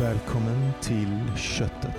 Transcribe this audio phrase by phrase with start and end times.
[0.00, 1.96] Välkommen till Köttet.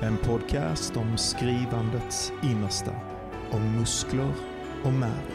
[0.00, 2.92] En podcast om skrivandets innersta.
[3.50, 4.32] Om muskler
[4.84, 5.26] och märg.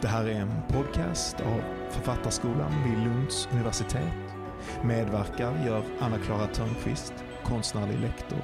[0.00, 1.60] Det här är en podcast av
[1.90, 4.34] Författarskolan vid Lunds universitet.
[4.84, 7.14] Medverkar gör Anna-Klara Törnqvist,
[7.44, 8.42] konstnärlig lektor,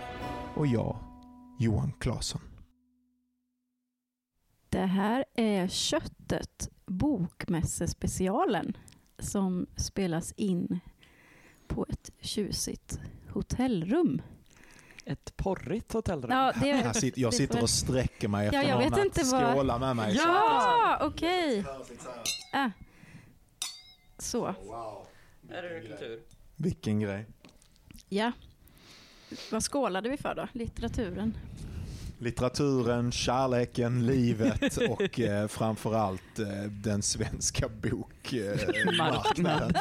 [0.54, 0.96] och jag,
[1.58, 2.40] Johan Claesson.
[4.68, 8.76] Det här är Köttet, bokmässespecialen
[9.18, 10.80] som spelas in
[11.78, 14.22] på ett tjusigt hotellrum.
[15.04, 16.30] Ett porrigt hotellrum.
[16.30, 19.04] Ja, det, Här sitter, jag sitter och sträcker mig efter Ja, jag någon vet att
[19.04, 20.16] inte skåla med mig.
[20.16, 21.64] Ja, okej.
[22.52, 22.70] Ah.
[24.18, 26.20] Så, Är det kultur?
[26.56, 27.26] Vilken grej.
[28.08, 28.32] ja.
[29.50, 30.48] Vad skålade vi för då?
[30.52, 31.36] Litteraturen?
[32.18, 37.68] Litteraturen, kärleken, livet och eh, framförallt eh, den svenska
[38.30, 39.72] bokmarknaden.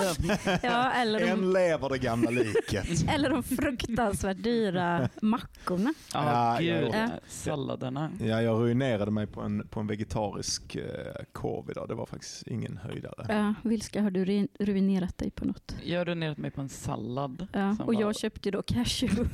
[0.63, 3.09] Ja, eller de, Än lever det gamla liket.
[3.09, 5.94] eller de fruktansvärt dyra mackorna.
[6.13, 6.89] Ja, Ja, gud.
[6.94, 7.09] ja.
[7.27, 8.11] Salladerna.
[8.19, 10.83] Ja, jag ruinerade mig på en, på en vegetarisk eh,
[11.31, 11.88] korv idag.
[11.88, 13.25] Det var faktiskt ingen höjdare.
[13.30, 15.75] Ja, vilka har du ru- ruinerat dig på något?
[15.83, 17.47] Jag har ruinerat mig på en sallad.
[17.53, 19.29] Ja, och var- jag köpte då cashew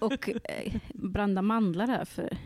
[0.00, 2.36] och eh, brända mandlar här för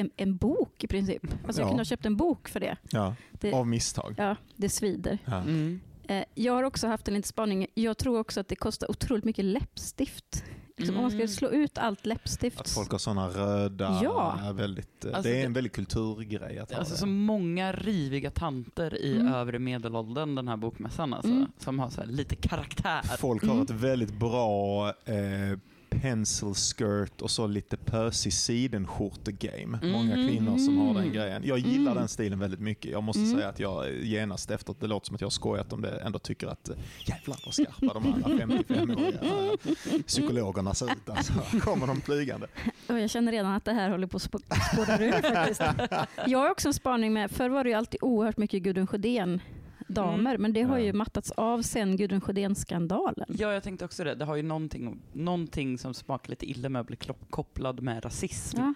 [0.00, 1.22] en, en bok i princip.
[1.46, 1.70] Alltså jag Ja.
[1.70, 2.76] kunde ha köpt en bok för det.
[2.90, 4.14] Ja, Det- av misstag.
[4.18, 5.18] Ja, det svider.
[5.24, 5.36] Ja.
[5.36, 5.80] Mm.
[6.08, 7.66] Eh, Jag har också haft en liten spaning.
[7.74, 10.44] Jag tror också att det kostar otroligt mycket läppstift.
[10.78, 11.28] Liksom, Om man ska Mm.
[11.28, 12.60] slå ut allt läppstift.
[12.60, 14.38] Att folk har sådana röda, Ja.
[14.54, 16.98] väldigt, eh, Alltså det är det- en väldigt kulturgrej att ha Alltså det.
[17.00, 19.32] så många riviga tanter i Mm.
[19.34, 21.30] övre medelåldern den här bokmässan alltså.
[21.30, 21.46] Mm.
[21.58, 23.00] Som har så här lite karaktär.
[23.18, 23.62] Folk har Mm.
[23.62, 25.58] ett väldigt bra eh,
[26.02, 29.78] pencil skirt och så lite pösig sidenskjorte-game.
[29.92, 30.28] Många Mhm.
[30.28, 31.12] kvinnor som har den Mm.
[31.12, 31.42] grejen.
[31.44, 31.94] Jag gillar Mm.
[32.00, 32.90] den stilen väldigt mycket.
[32.92, 33.34] Jag måste Mm.
[33.34, 35.90] säga att jag genast efter att det låter som att jag har skojat om det
[35.98, 41.08] ändå tycker att eh, jävlar vad skarpa de här 55-åriga psykologerna ser ut.
[41.10, 42.46] Alltså, kommer de flygande.
[42.88, 45.60] Och jag känner redan att det här håller på att sp- spåra ur faktiskt.
[46.26, 49.40] Jag har också en spaning med, förr var det ju alltid oerhört mycket Gudrun Sjödén
[49.88, 50.42] damer, Mm.
[50.42, 53.26] men det har ju mattats av sen Gudrun Sjödén-skandalen.
[53.28, 54.14] Ja, jag tänkte också det.
[54.14, 56.96] Det har ju någonting, någonting som smakar lite illa med att bli
[57.30, 58.58] kopplad med rasism.
[58.58, 58.74] Ja.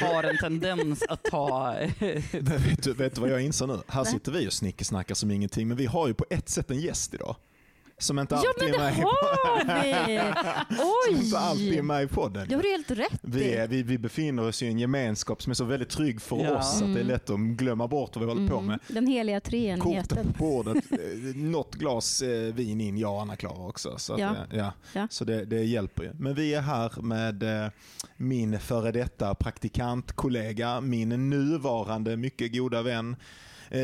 [0.00, 1.74] Har en tendens att ta...
[2.32, 3.78] Vet, du, vet du vad jag inser nu?
[3.88, 4.12] Här Nej.
[4.12, 7.14] sitter vi och snickesnackar som ingenting, men vi har ju på ett sätt en gäst
[7.14, 7.36] idag.
[7.98, 9.84] Som inte Ja, alltid det är med i har
[10.68, 10.76] vi!
[10.76, 11.82] Som inte alltid är Oj!
[11.82, 12.46] med i podden.
[12.48, 15.50] Det har du helt rätt Vi, är, vi, vi befinner oss i en gemenskap som
[15.50, 16.58] är så väldigt trygg för Ja.
[16.58, 17.06] oss att det är Mm.
[17.06, 18.64] lätt att glömma bort vad vi håller på med.
[18.68, 20.32] Mm, Den heliga Korten treenigheten.
[20.32, 23.94] på bordet, eh, något glas eh, vin in, jag och Anna-Klara också.
[23.98, 24.34] Så, att, Ja.
[24.52, 24.72] ja.
[24.92, 25.06] Ja.
[25.10, 26.10] så det, det hjälper ju.
[26.18, 27.70] Men vi är här med eh,
[28.16, 33.16] min före detta praktikantkollega, min nuvarande mycket goda vän,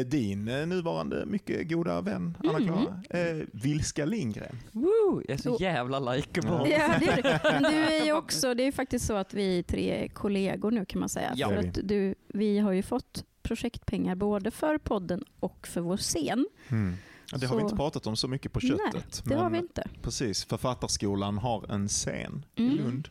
[0.07, 4.57] din eh, nuvarande mycket goda vän Anna-Klara, eh, Vilska Lindgren.
[4.73, 5.23] Woo!
[5.29, 6.71] Jag är så jävla likeable.
[6.71, 7.51] Ja, det är du.
[7.61, 10.71] Men du är ju också, det är ju faktiskt så att vi tre är kollegor
[10.71, 11.33] nu kan man säga.
[11.37, 11.49] Ja.
[11.49, 16.47] För att du, vi har ju fått projektpengar både för podden och för vår scen.
[16.69, 16.95] Mm.
[17.41, 19.23] Det har vi inte pratat om så mycket på Nej, köttet.
[19.25, 19.89] Det har vi inte.
[20.03, 22.77] Precis, Författarskolan har en scen i Mm.
[22.77, 23.09] Lund.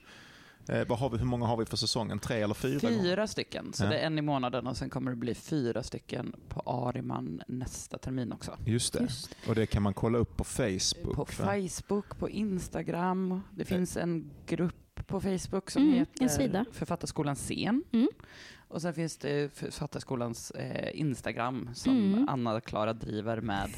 [0.71, 2.19] Eh, vad har vi, hur många har vi för säsongen?
[2.19, 2.89] Tre eller fyra?
[2.89, 3.03] gånger?
[3.03, 3.89] Fyra stycken, så Ja.
[3.89, 7.97] det är en i månaden och sen kommer det bli fyra stycken på Ariman nästa
[7.97, 8.57] termin också.
[8.65, 8.99] Just det.
[9.01, 9.35] Just.
[9.47, 11.15] Och det kan man kolla upp på Facebook.
[11.15, 11.45] På va?
[11.45, 13.41] Facebook, på Instagram.
[13.51, 14.75] Det finns en grupp
[15.07, 16.65] på Facebook som Mm, heter.
[16.71, 17.83] Författarskolan scen.
[17.91, 18.07] Mm.
[18.71, 22.29] Och sen finns det Författarskolans eh, Instagram som Mm.
[22.29, 23.69] Anna-Klara driver med.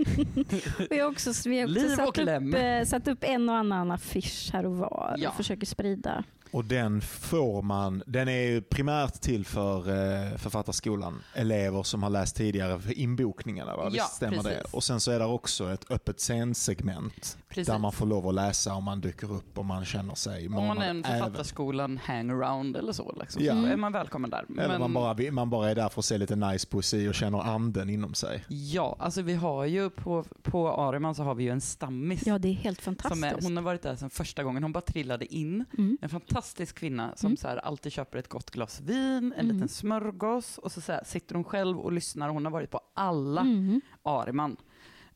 [0.90, 3.90] Vi har också, vi har också Liv satt, upp, eh, satt upp en och annan
[3.90, 5.28] affisch här och var Ja.
[5.28, 6.24] och försöker sprida.
[6.50, 12.10] Och den får man, den är ju primärt till för eh, Författarskolan, elever som har
[12.10, 13.76] läst tidigare för inbokningarna.
[13.76, 13.90] Va?
[13.92, 14.42] Ja, stämmer det?
[14.42, 14.74] precis.
[14.74, 17.66] Och sen så är det också ett öppet scensegment Precis.
[17.66, 20.52] där man får lov att läsa om man dyker upp och man känner sig Om
[20.66, 23.52] man är en Författarskolan hangaround eller så, liksom, Ja.
[23.52, 24.44] så är man välkommen där.
[24.58, 27.14] Eller Men- man, bara, man bara är där för att se lite nice poesi och
[27.14, 28.44] känner anden inom sig.
[28.48, 32.22] Ja, alltså vi har ju på, på Ariman så har vi ju en stammis.
[32.26, 33.38] Ja, det är helt som fantastiskt.
[33.42, 34.62] är, hon har varit där sedan första gången.
[34.62, 35.64] Hon bara trillade in.
[35.78, 35.98] Mm.
[36.02, 36.35] En fantastisk
[36.72, 37.36] kvinna som Mm.
[37.36, 39.54] så här, alltid köper ett gott glas vin, en Mm.
[39.56, 42.28] liten smörgås och så, så här, sitter hon själv och lyssnar.
[42.28, 43.80] Hon har varit på alla Mm.
[44.02, 44.56] Ariman.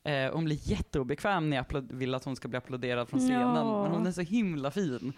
[0.02, 3.82] Eh, hon blir jätteobekväm när jag vill att hon ska bli applåderad från scenen, Ja.
[3.82, 5.12] men hon är så himla fin.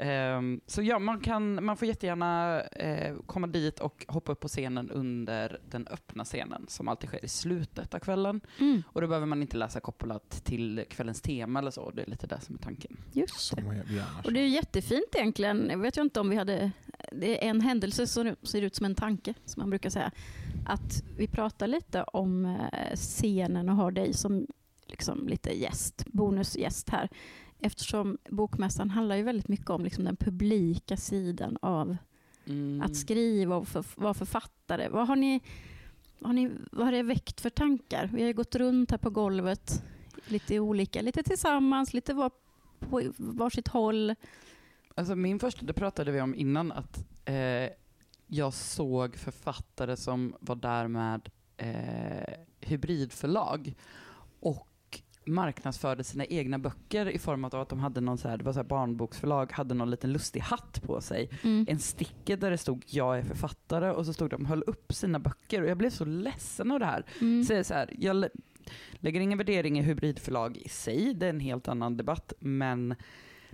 [0.00, 4.48] Ehm, så ja, man, kan, man får jättegärna eh, komma dit och hoppa upp på
[4.48, 8.40] scenen under den öppna scenen som alltid sker i slutet av kvällen.
[8.58, 8.82] Mm.
[8.86, 11.90] Och då behöver man inte läsa kopplat till kvällens tema eller så.
[11.90, 12.96] Det är lite det som är tanken.
[13.12, 13.84] Just det.
[14.24, 15.68] Och det är jättefint egentligen.
[15.70, 16.70] Jag vet ju inte om vi hade...
[17.12, 20.10] Det är en händelse som ser ut som en tanke, som man brukar säga.
[20.66, 24.46] Att vi pratar lite om eh, scenen och har dig som
[24.86, 27.08] liksom lite gäst, bonusgäst här
[27.62, 31.96] eftersom bokmässan handlar ju väldigt mycket om liksom den publika sidan av
[32.46, 32.82] Mm.
[32.82, 34.88] att skriva och för, vara författare.
[34.88, 35.40] Vad har, ni,
[36.22, 38.10] har ni, vad har det väckt för tankar?
[38.12, 39.82] Vi har ju gått runt här på golvet
[40.26, 42.30] lite olika, lite tillsammans, lite var
[42.78, 44.14] på varsitt håll.
[44.94, 47.70] Alltså min första, det pratade vi om innan, att eh,
[48.26, 53.74] jag såg författare som var där med eh, hybridförlag
[54.40, 54.68] och
[55.24, 58.52] marknadsförde sina egna böcker i form av att de hade någon så här, det var
[58.52, 61.30] så här barnboksförlag, hade någon liten lustig hatt på sig.
[61.42, 61.66] Mm.
[61.68, 65.18] En sticke där det stod jag är författare och så stod de höll upp sina
[65.18, 67.04] böcker och jag blev så ledsen av det här.
[67.20, 67.44] Mm.
[67.44, 68.30] Så jag, så här, jag lä-
[68.92, 72.94] lägger ingen värdering i hybridförlag i sig, det är en helt annan debatt, men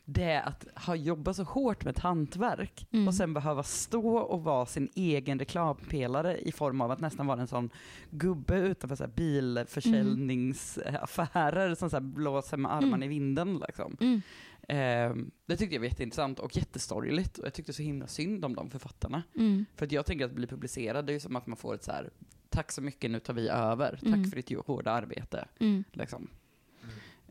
[0.08, 3.08] det att ha jobbat så hårt med ett hantverk Mm.
[3.08, 7.40] och sen behöva stå och vara sin egen reklampelare i form av att nästan vara
[7.40, 7.70] en sån
[8.10, 13.02] gubbe utanför så här bilförsäljningsaffärer som så blåser med armarna Mm.
[13.02, 13.62] i vinden.
[13.66, 13.96] Liksom.
[14.00, 14.20] Mm.
[14.68, 15.14] Eh,
[15.46, 18.70] det tyckte jag var jätteintressant och jättesorgligt och jag tyckte så himla synd om de
[18.70, 19.22] författarna.
[19.34, 19.64] Mm.
[19.76, 21.84] För att jag tänker att bli publicerad, det är ju som att man får ett
[21.84, 22.10] så här,
[22.48, 23.90] tack så mycket, nu tar vi över.
[23.90, 24.24] Tack Mm.
[24.24, 25.48] för ditt hårda arbete.
[25.58, 25.84] Mm.
[25.92, 26.28] Liksom.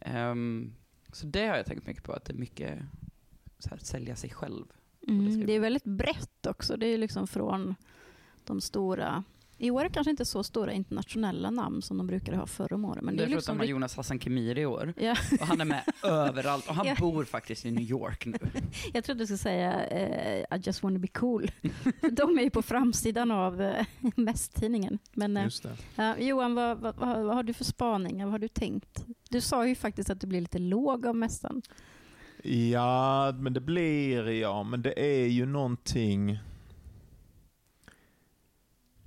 [0.02, 0.74] Ehm,
[1.16, 2.80] så det har jag tänkt mycket på, att det är mycket
[3.60, 4.66] så här, sälja sig själv.
[5.00, 5.26] det Mm.
[5.26, 6.78] vi- Det är väldigt brett också.
[6.78, 7.76] Det är liksom från
[8.44, 9.24] de stora,
[9.58, 12.76] i år är det kanske inte så stora internationella namn som de brukade ha förra
[12.88, 13.04] året.
[13.04, 14.94] Men det är är för att liksom Jonas Hassan Khemiri i år.
[14.98, 15.16] Ja.
[15.40, 16.68] Och han är med överallt.
[16.70, 16.96] Och han Ja.
[17.00, 18.38] bor faktiskt i New York nu.
[18.94, 21.52] Jag trodde du skulle säga eh, I just wanna be cool.
[22.12, 23.86] De är ju på framsidan av eh,
[24.16, 25.00] Mästtidningen.
[25.14, 25.50] Men
[25.96, 28.26] ja, Johan, vad, vad, vad, vad har du för spaningar?
[28.26, 29.06] Vad har du tänkt?
[29.30, 31.62] Du sa ju faktiskt att du blir lite låg av mässan.
[32.44, 36.40] Ja, men det blir ja, men det är ju någonting...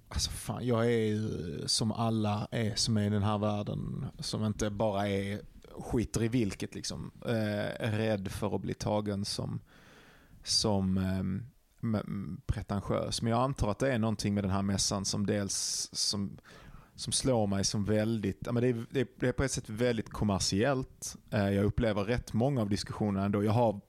[0.08, 4.44] Alltså fan, jag är ju som alla är som är i den här världen, som
[4.44, 5.40] inte bara är
[5.78, 7.10] skiter i vilket liksom.
[7.24, 9.60] Eh, rädd för att bli tagen som,
[10.42, 11.98] som eh,
[12.46, 13.22] pretentiös.
[13.22, 16.38] Men jag antar att det är någonting med den här mässan som dels som,
[16.94, 19.52] som slår mig som väldigt, ja, men det, är, det, är, det är på ett
[19.52, 21.16] sätt väldigt kommersiellt.
[21.30, 23.44] Eh, jag upplever rätt många av diskussionerna ändå.
[23.44, 23.80] Jag har,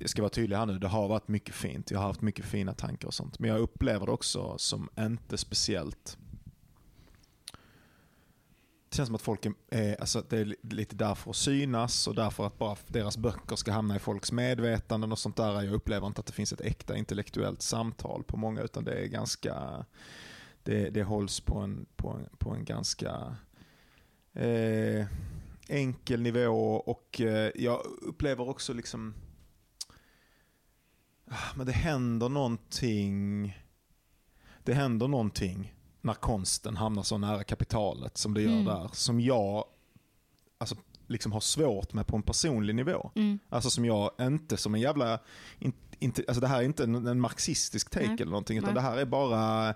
[0.00, 1.90] jag ska vara tydlig här nu, det har varit mycket fint.
[1.90, 3.38] Jag har haft mycket fina tankar och sånt.
[3.38, 6.18] Men jag upplever det också som inte speciellt
[8.90, 12.14] det känns som att folk är, alltså att det är lite därför att synas och
[12.14, 15.62] därför att bara deras böcker ska hamna i folks medvetanden och sånt där.
[15.62, 19.06] Jag upplever inte att det finns ett äkta intellektuellt samtal på många utan det är
[19.06, 19.84] ganska,
[20.62, 23.36] det, det hålls på en, på en, på en ganska
[24.32, 25.06] eh,
[25.68, 29.14] enkel nivå och eh, jag upplever också liksom
[31.54, 33.56] men det händer någonting
[34.64, 38.64] det händer någonting när konsten hamnar så nära kapitalet som det gör Mm.
[38.64, 38.90] där.
[38.92, 39.64] Som jag
[40.58, 43.10] alltså, liksom har svårt med på en personlig nivå.
[43.14, 43.38] Mm.
[43.48, 45.18] Alltså som jag inte som en jävla,
[45.58, 48.14] in, inte, alltså det här är inte en, en marxistisk take Nej.
[48.14, 48.74] eller någonting utan Nej.
[48.74, 49.74] det här är bara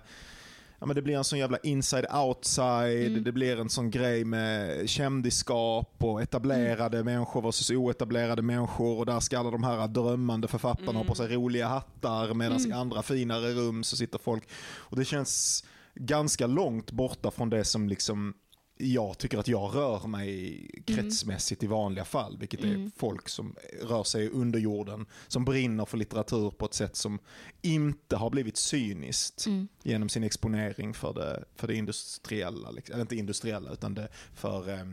[0.79, 3.23] Ja, men det blir en sån jävla inside-outside, Mm.
[3.23, 7.13] det blir en sån grej med kändisskap och etablerade Mm.
[7.13, 10.95] människor versus oetablerade människor och där ska alla de här drömmande författarna Mm.
[10.95, 12.69] ha på sig roliga hattar medan Mm.
[12.71, 14.43] i andra finare rum så sitter folk.
[14.75, 15.63] Och det känns
[15.95, 18.33] ganska långt borta från det som liksom
[18.77, 22.91] jag tycker att jag rör mig kretsmässigt i vanliga fall, vilket är Mm.
[22.97, 27.19] folk som rör sig under jorden, som brinner för litteratur på ett sätt som
[27.61, 29.67] inte har blivit cyniskt Mm.
[29.83, 32.93] genom sin exponering för det, för det industriella, liksom.
[32.93, 34.85] eller inte industriella utan det för, eh,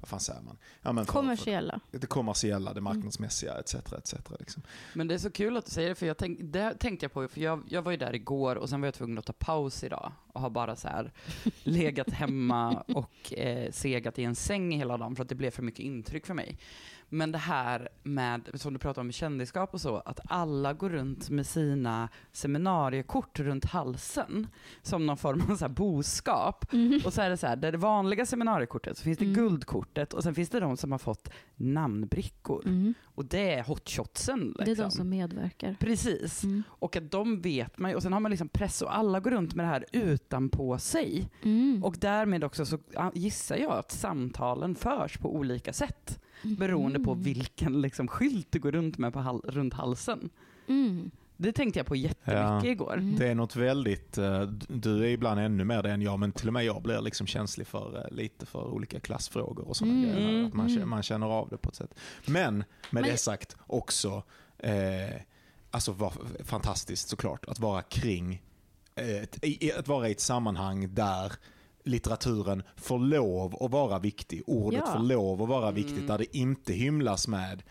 [0.00, 0.58] vad fan säger man?
[0.82, 1.80] Ja, men för, Kommersiella.
[1.90, 3.74] för det kommersiella, det marknadsmässiga etc.
[3.74, 4.14] etc.
[4.38, 4.62] Liksom.
[4.94, 7.12] Men det är så kul att du säger det, för jag tänk, det tänkte jag
[7.12, 9.32] på, för jag, jag var ju där igår och sen var jag tvungen att ta
[9.32, 11.12] paus idag och har bara så här
[11.62, 15.62] legat hemma och eh, segat i en säng hela dagen för att det blev för
[15.62, 16.58] mycket intryck för mig.
[17.10, 20.90] Men det här med, som du pratar om med kändisskap och så, att alla går
[20.90, 24.46] runt med sina seminariekort runt halsen
[24.82, 26.72] som någon form av så boskap.
[26.72, 27.00] Mm.
[27.04, 29.34] Och så är det så här, där det vanliga seminariekortet så finns det Mm.
[29.34, 32.66] guldkortet och sen finns det de som har fått namnbrickor.
[32.66, 32.94] Mm.
[33.04, 34.40] Och det är hotshotsen.
[34.40, 34.64] Liksom.
[34.64, 35.76] Det är de som medverkar.
[35.80, 36.44] Precis.
[36.44, 36.62] Mm.
[36.68, 37.96] Och att de vet man ju.
[37.96, 41.30] Och sen har man liksom press och alla går runt med det här utanpå sig.
[41.42, 41.84] Mm.
[41.84, 42.78] Och därmed också så
[43.14, 46.20] gissar jag att samtalen förs på olika sätt.
[46.42, 47.22] Beroende på Mm.
[47.24, 50.30] vilken liksom skylt du går runt med på hal- runt halsen.
[50.68, 51.10] Mm.
[51.40, 52.64] Det tänkte jag på jättemycket Ja.
[52.66, 52.92] igår.
[52.96, 53.16] Mm.
[53.16, 56.46] Det är något väldigt, eh, du är ibland ännu mer det än jag, men till
[56.46, 60.10] och med jag blir liksom känslig för eh, lite för olika klassfrågor och sådana Mm,
[60.16, 60.44] grejer.
[60.46, 60.90] Att man, känner, mm.
[60.90, 61.94] man känner av det på ett sätt.
[62.26, 64.22] Men med Men- det sagt också,
[64.58, 65.20] eh,
[65.70, 66.12] alltså var,
[66.44, 68.42] fantastiskt såklart att vara kring,
[68.94, 71.32] eh, att vara i ett sammanhang där
[71.84, 74.42] litteraturen får lov att vara viktig.
[74.46, 74.92] Ordet Ja.
[74.92, 76.06] får lov att vara viktigt Mm.
[76.06, 77.62] där det inte hymlas med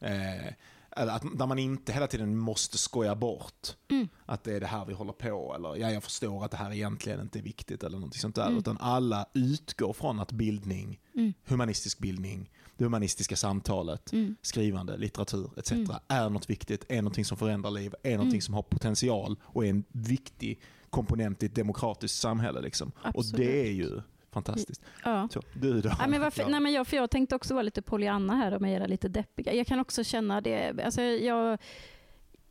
[0.00, 0.52] eh,
[0.96, 4.08] eller att, där man inte hela tiden måste skoja bort Mm.
[4.26, 6.72] att det är det här vi håller på eller ja, jag förstår att det här
[6.72, 8.46] egentligen inte är viktigt eller något sånt där.
[8.46, 8.58] Mm.
[8.58, 11.32] Utan alla utgår från att bildning, Mm.
[11.46, 14.36] humanistisk bildning, det humanistiska samtalet, Mm.
[14.42, 15.72] skrivande, litteratur etc.
[15.72, 15.90] Mm.
[16.08, 18.40] är något viktigt, är något som förändrar liv, är något Mm.
[18.40, 20.60] som har potential och är en viktig
[20.92, 22.60] komponent i ett demokratiskt samhälle.
[22.60, 22.92] Liksom.
[23.14, 24.82] Och det är ju fantastiskt.
[25.04, 25.28] Ja.
[25.32, 25.90] Så, du då?
[25.98, 26.48] Nej, men varför, Ja.
[26.48, 29.08] nej, men jag, för jag tänkte också vara lite Pollyanna här och med era lite
[29.08, 29.54] deppiga.
[29.54, 30.84] Jag kan också känna det.
[30.84, 31.58] Alltså, jag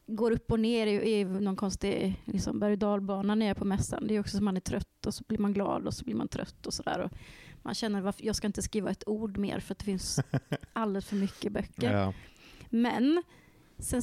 [0.07, 3.59] går upp och ner i, i någon konstig liksom, berg och dalbana när jag är
[3.59, 4.07] på mässan.
[4.07, 6.15] Det är också som man är trött och så blir man glad och så blir
[6.15, 7.09] man trött och sådär.
[7.61, 10.19] Man känner att jag ska inte skriva ett ord mer för att det finns
[10.73, 11.93] alldeles för mycket böcker.
[11.97, 12.13] Ja.
[12.69, 13.23] Men
[13.79, 14.01] sen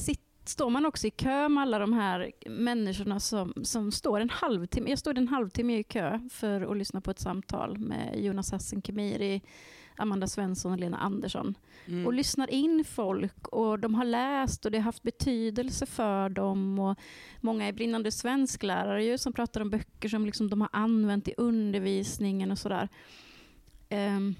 [0.49, 4.89] står man också i kö med alla de här människorna som, som står en halvtimme.
[4.89, 8.81] Jag stod en halvtimme i kö för att lyssna på ett samtal med Jonas Hassan
[8.81, 9.41] Khemiri,
[9.95, 11.55] Amanda Svensson och Lena Andersson.
[11.85, 12.05] Mm.
[12.05, 16.79] Och lyssnar in folk och de har läst och det har haft betydelse för dem.
[16.79, 16.99] Och
[17.41, 21.33] många är brinnande svensklärare ju, som pratar om böcker som liksom de har använt i
[21.37, 22.89] undervisningen och sådär.
[23.89, 24.35] Ehm,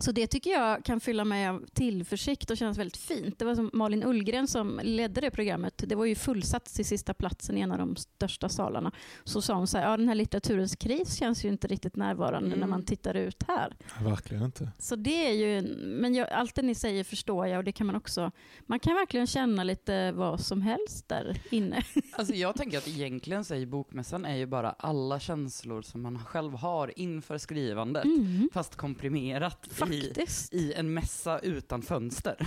[0.00, 3.38] så det tycker jag kan fylla mig av tillförsikt och kännas väldigt fint.
[3.38, 5.74] Det var som Malin Ullgren som ledde det programmet.
[5.86, 8.92] Det var ju fullsatt till sista platsen i en av de största salarna.
[9.24, 12.46] Så sa hon så här, ja den här litteraturens kris känns ju inte riktigt närvarande
[12.46, 12.58] Mm.
[12.60, 13.76] när man tittar ut här.
[14.00, 14.68] Verkligen inte.
[14.78, 15.66] Så det är ju, en-
[16.00, 18.30] men jag, allt det ni säger förstår jag och det kan man också,
[18.66, 21.82] man kan verkligen känna lite vad som helst där inne.
[22.12, 26.52] Alltså jag tänker att egentligen ju bokmässan är ju bara alla känslor som man själv
[26.54, 28.48] har inför skrivandet, Mm.
[28.52, 30.54] fast komprimerat i, Faktiskt.
[30.54, 32.36] i en mässa utan fönster.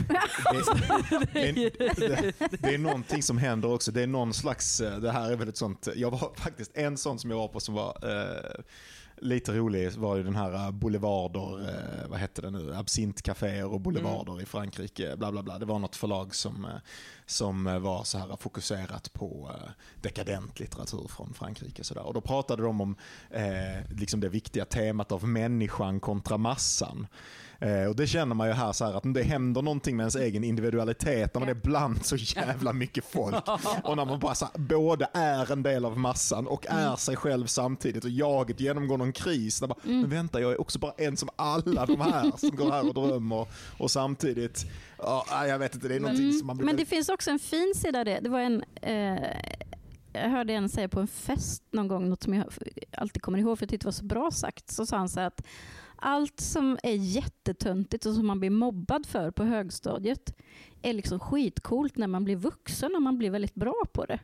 [1.34, 3.92] Det, det, det, det är någonting som händer också.
[3.92, 6.98] Det är någon slags, eh, det här är väl ett sånt, jag var faktiskt en
[6.98, 8.64] sån som jag var på som var eh,
[9.24, 13.82] lite rolig var ju den här eh, boulevarder, eh, vad hette det nu, absintcaféer och
[13.82, 15.60] boulevarder i Frankrike, bla bla bla.
[15.60, 16.72] Det var något förlag som, eh,
[17.26, 19.52] som var så här fokuserat på
[20.02, 21.84] dekadent litteratur från Frankrike.
[21.84, 22.04] Så där.
[22.04, 22.96] Och då pratade de om
[23.30, 27.08] eh, liksom det viktiga temat av människan kontra massan.
[27.64, 30.16] Eh, och det känner man ju här, så här att det händer någonting med ens
[30.16, 33.36] egen individualitet när man är bland så jävla mycket folk.
[33.84, 37.16] Och när man bara så här, både är en del av massan och är sig
[37.16, 39.60] själv samtidigt och jaget genomgår någon kris.
[39.60, 42.72] Där bara, Men vänta, jag är också bara en som alla de här som går
[42.72, 43.48] här och drömmer.
[43.78, 44.66] Och samtidigt,
[44.98, 47.40] ja, jag vet inte, det är någonting som man blir Men det finns också en
[47.40, 48.20] fin sida av det.
[48.20, 49.28] Det var en, eh,
[50.14, 52.46] jag hörde en säga på en fest någon gång, något som jag
[52.98, 54.72] alltid kommer ihåg för jag tyckte det var så bra sagt.
[54.72, 55.42] Så sa han så här att
[56.04, 60.36] allt som är jättetöntigt och som man blir mobbad för på högstadiet
[60.82, 64.20] är liksom skitcoolt när man blir vuxen och man blir väldigt bra på det.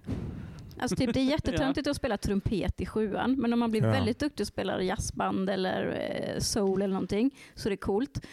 [0.80, 3.92] Alltså typ, det är jättetöntigt att spela trumpet i sjuan, men om man blir Ja.
[3.92, 5.86] väldigt duktig och spelar jazzband eller
[6.36, 8.26] eh, soul eller någonting så är det coolt.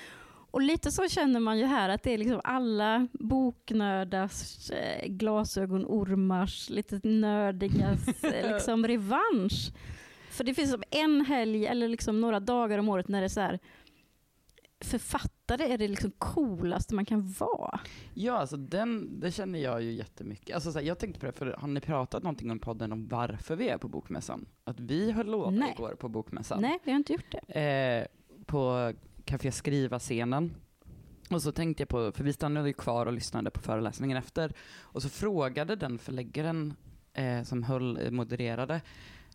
[0.50, 6.70] Och lite så känner man ju här att det är liksom alla boknördars, eh, glasögonormars,
[6.70, 9.70] lite nördigas eh, liksom revansch.
[10.36, 13.28] För det finns som en helg eller liksom några dagar om året när det är
[13.28, 13.58] så här
[14.80, 17.80] författare är det liksom coolaste man kan vara.
[18.14, 20.54] Ja, alltså den, det känner jag ju jättemycket.
[20.54, 23.08] Alltså så här, jag tänkte på det, för har ni pratat någonting om podden om
[23.08, 24.46] varför vi är på Bokmässan?
[24.64, 26.62] Att vi höll låda igår på Bokmässan.
[26.62, 27.60] Nej, vi har inte gjort det.
[27.60, 28.06] Eh,
[28.46, 28.92] på
[29.24, 30.54] Café Skriva-scenen.
[31.30, 34.52] Och så tänkte jag på, för vi stannade ju kvar och lyssnade på föreläsningen efter,
[34.80, 36.74] och så frågade den förläggaren
[37.12, 38.80] eh, som höll, eh, modererade,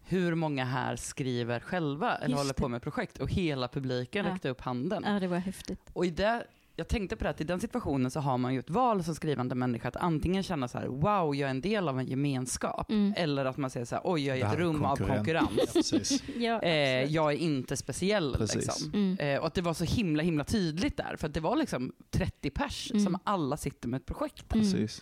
[0.06, 3.18] hur många här skriver själva eller Just håller på med projekt?
[3.18, 4.32] Och hela publiken Ja.
[4.34, 5.04] räckte upp handen.
[5.08, 5.90] Ja, det var häftigt.
[5.94, 6.44] Och i det,
[6.76, 9.16] jag tänkte på det att i den situationen så har man ju ett val som
[9.16, 12.92] skrivande människa att antingen känna så här: wow, jag är en del av en gemenskap.
[12.92, 13.14] Mm.
[13.18, 15.50] Eller att man säger så här: oj, jag är ett rum av konkurrent.
[15.50, 16.24] konkurrens.
[16.36, 18.92] Ja, Eh, jag är inte speciell liksom.
[18.94, 19.18] Mm.
[19.20, 21.92] Eh, och att det var så himla himla tydligt där, för att det var liksom
[22.10, 23.04] 30 pers Mm.
[23.04, 24.50] som alla sitter med ett projekt.
[24.50, 25.02] Precis.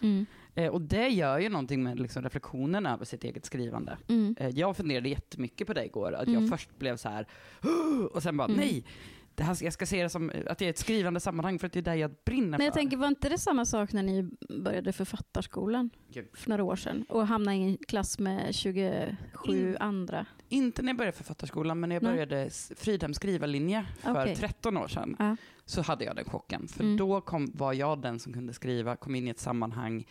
[0.60, 3.98] Eh, och det gör ju någonting med liksom reflektionen över sitt eget skrivande.
[4.08, 4.36] Mm.
[4.40, 6.42] Eh, jag funderade jättemycket på det igår, att Mm.
[6.42, 7.28] jag först blev så här
[8.14, 8.58] och sen bara Mm.
[8.60, 8.86] nej,
[9.36, 11.74] det här, jag ska se det som att det är ett skrivande sammanhang för att
[11.74, 12.80] det är det jag brinner Men jag för.
[12.80, 14.30] tänker, var inte det samma sak när ni
[14.64, 16.28] började författarskolan Gud.
[16.34, 19.16] för några år sedan och hamnade i en klass med 27
[19.48, 20.26] In- andra?
[20.50, 22.12] Inte när jag började författarskolan, men när jag Nej.
[22.12, 24.36] började Fridhems skrivarlinje för Okej.
[24.36, 25.36] 13 år sedan, Ja.
[25.66, 26.68] så hade jag den chocken.
[26.68, 26.98] För Mm.
[26.98, 30.06] då kom, var jag den som kunde skriva, kom in i ett sammanhang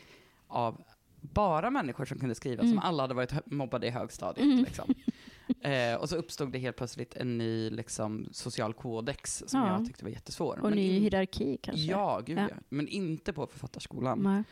[0.49, 0.83] av
[1.21, 2.75] bara människor som kunde skriva, Mm.
[2.75, 4.45] som alla hade varit mobbade i högstadiet.
[4.47, 4.65] Mm.
[4.65, 4.95] Liksom.
[5.61, 9.73] eh, och så uppstod det helt plötsligt en ny liksom, social kodex som Ja.
[9.79, 10.57] jag tyckte var jättesvår.
[10.63, 11.83] Och Men ny in- hierarki kanske?
[11.85, 12.47] Ja, gud Ja.
[12.51, 12.57] ja.
[12.69, 14.19] Men inte på författarskolan.
[14.23, 14.43] Nej.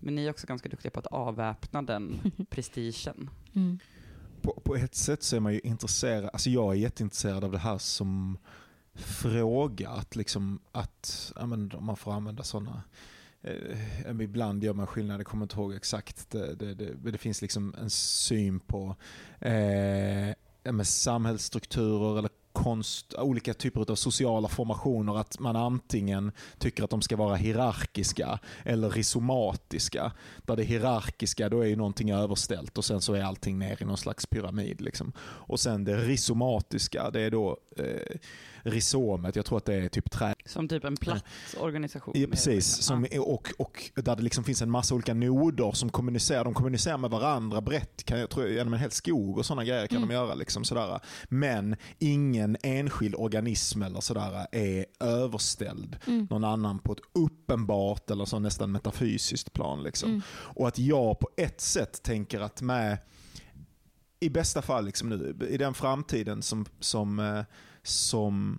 [0.00, 3.30] Men ni är också ganska duktiga på att avväpna den prestigen.
[3.54, 3.78] Mm.
[4.42, 7.58] på, på ett sätt så är man ju intresserad, alltså jag är jätteintresserad av det
[7.58, 8.38] här som
[8.94, 9.88] fråga.
[9.90, 12.82] Att, liksom, att ja, men, om man får använda sådana
[13.42, 16.30] Eh, eh, ibland gör man skillnad, jag kommer inte ihåg exakt.
[16.30, 18.96] Det, det, det, det finns liksom en syn på
[19.40, 20.34] eh,
[20.72, 25.18] med samhällsstrukturer eller konst, olika typer av sociala formationer.
[25.18, 30.12] Att man antingen tycker att de ska vara hierarkiska eller rizomatiska.
[30.46, 33.84] Där det hierarkiska då är ju någonting överställt och sen så är allting ner i
[33.84, 34.80] någon slags pyramid.
[34.80, 35.12] Liksom.
[35.20, 38.16] Och sen det rizomatiska, det är då eh,
[38.62, 40.34] rhizomet, jag tror att det är typ trä.
[40.44, 41.24] Som typ en platt
[41.60, 42.14] organisation.
[42.16, 42.66] Ja, precis.
[42.66, 46.44] Som, och, och där det liksom finns en massa olika noder som kommunicerar.
[46.44, 49.86] De kommunicerar med varandra brett, kan jag tro, genom en hel skog och sådana grejer
[49.86, 50.08] kan mm.
[50.08, 50.34] de göra.
[50.34, 51.00] Liksom, sådär.
[51.28, 56.26] Men ingen enskild organism eller sådär är överställd mm.
[56.30, 59.82] någon annan på ett uppenbart eller så nästan metafysiskt plan.
[59.82, 60.08] Liksom.
[60.08, 60.22] Mm.
[60.30, 62.98] Och att jag på ett sätt tänker att med
[64.20, 67.44] i bästa fall liksom nu, i den framtiden som, som eh,
[67.82, 68.58] som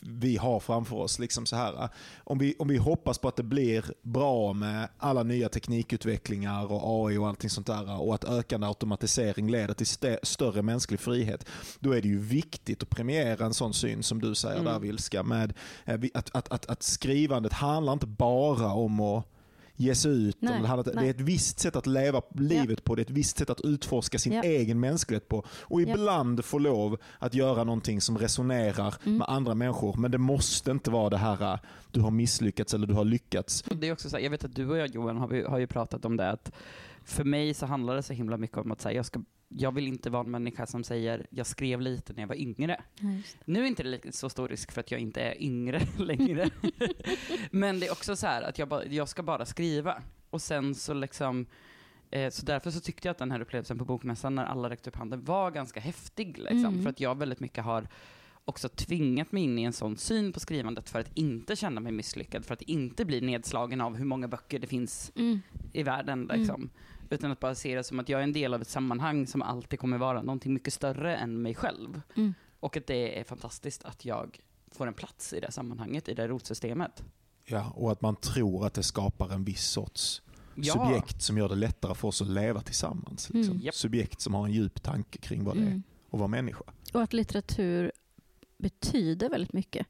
[0.00, 1.18] vi har framför oss.
[1.18, 1.88] Liksom så här.
[2.24, 7.08] Om, vi, om vi hoppas på att det blir bra med alla nya teknikutvecklingar och
[7.08, 11.46] AI och allting sånt där och att ökande automatisering leder till st större mänsklig frihet.
[11.80, 14.72] Då är det ju viktigt att premiera en sån syn som du säger mm.
[14.72, 15.22] där Vilska.
[15.22, 15.52] Med,
[15.84, 19.26] eh, att, att, att, att skrivandet handlar inte bara om att
[19.82, 20.36] ge sig ut.
[20.40, 22.84] Nej, det, det är ett visst sätt att leva livet ja.
[22.84, 24.42] på, det är ett visst sätt att utforska sin ja.
[24.42, 25.44] egen mänsklighet på.
[25.48, 26.42] Och ibland ja.
[26.42, 29.18] få lov att göra någonting som resonerar mm.
[29.18, 29.96] med andra människor.
[29.96, 31.58] Men det måste inte vara det här
[31.90, 33.62] du har misslyckats eller du har lyckats.
[33.62, 35.66] Det är också så här, jag vet att du och jag Johan har, har ju
[35.66, 36.52] pratat om det, att
[37.04, 39.20] för mig så handlar det så himla mycket om att säga jag ska
[39.56, 42.80] jag vill inte vara en människa som säger jag skrev lite när jag var yngre.
[43.00, 43.08] Ja,
[43.44, 46.50] nu är inte det så stor risk för att jag inte är yngre längre.
[47.50, 50.02] Men det är också så att jag, bara, jag ska bara skriva.
[50.30, 51.46] Och sen så liksom,
[52.10, 54.90] eh, så därför så tyckte jag att den här upplevelsen på Bokmässan när alla räckte
[54.90, 56.38] upp handen var ganska häftig.
[56.38, 56.82] Liksom, mm.
[56.82, 57.88] För att jag väldigt mycket har
[58.44, 61.92] också tvingat mig in i en sån syn på skrivandet för att inte känna mig
[61.92, 65.40] misslyckad, för att inte bli nedslagen av hur många böcker det finns mm.
[65.72, 66.28] i världen.
[66.32, 66.54] Liksom.
[66.54, 66.70] Mm.
[67.12, 69.42] Utan att bara se det som att jag är en del av ett sammanhang som
[69.42, 72.00] alltid kommer vara någonting mycket större än mig själv.
[72.16, 72.34] Mm.
[72.60, 76.28] Och att det är fantastiskt att jag får en plats i det sammanhanget, i det
[76.28, 77.04] rotsystemet.
[77.44, 80.22] Ja, och att man tror att det skapar en viss sorts
[80.54, 80.72] ja.
[80.72, 83.30] subjekt som gör det lättare för oss att leva tillsammans.
[83.30, 83.54] Liksom.
[83.54, 83.72] Mm.
[83.72, 85.72] Subjekt som har en djup tanke kring vad det mm.
[85.72, 86.64] är att vara människa.
[86.92, 87.92] Och att litteratur
[88.58, 89.86] betyder väldigt mycket.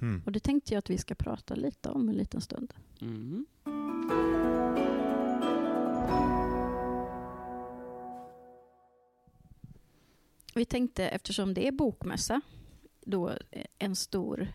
[0.00, 0.22] Mm.
[0.26, 2.74] Och det tänkte jag att vi ska prata lite om en liten stund.
[3.00, 3.46] Mm.
[10.58, 12.40] Vi tänkte, eftersom det är bokmässa,
[13.00, 14.48] då eh, en stor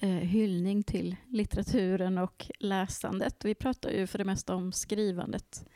[0.00, 3.44] eh, hyllning till litteraturen och läsandet.
[3.44, 5.66] Vi pratar ju för det mesta om skrivandet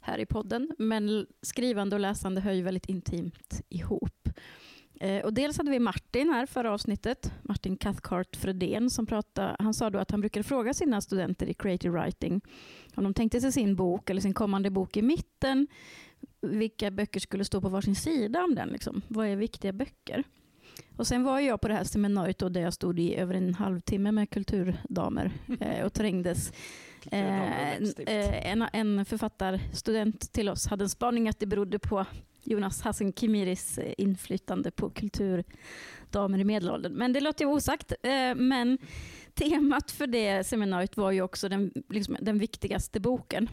[0.00, 4.28] här i podden, men skrivande och läsande hör ju väldigt intimt ihop.
[5.00, 9.74] Eh, och dels hade vi Martin här förra avsnittet, Martin Cathcart Fredén, som pratade, han
[9.74, 12.40] sa då att han brukade fråga sina studenter i creative writing
[12.94, 15.66] om de tänkte sig sin bok eller sin kommande bok i mitten,
[16.40, 18.68] vilka böcker skulle stå på varsin sida om den.
[18.68, 19.02] Liksom.
[19.08, 20.24] Vad är viktiga böcker?
[20.96, 23.54] Och Sen var jag på det här seminariet då, där jag stod i över en
[23.54, 26.52] halvtimme med kulturdamer eh, och trängdes.
[27.10, 32.06] Eh, en, en författarstudent till oss hade en spaning att det berodde på
[32.42, 36.92] Jonas Hassan Kimiris eh, inflytande på kulturdamer i medelåldern.
[36.92, 37.92] Men det låter ju osagt.
[38.02, 38.78] Eh, men
[39.34, 43.48] temat för det seminariet var ju också den, liksom, den viktigaste boken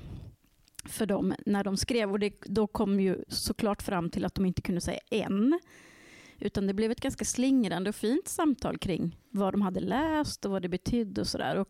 [0.86, 2.12] för dem när de skrev.
[2.12, 5.60] Och det, då kom ju såklart fram till att de inte kunde säga en.
[6.40, 10.52] Utan det blev ett ganska slingrande och fint samtal kring vad de hade läst och
[10.52, 11.66] vad det betydde och sådär.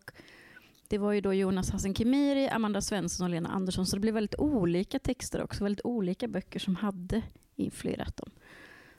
[0.87, 4.13] Det var ju då Jonas Hassan Khemiri, Amanda Svensson och Lena Andersson, så det blev
[4.13, 7.21] väldigt olika texter också, väldigt olika böcker som hade
[7.55, 8.29] influerat dem.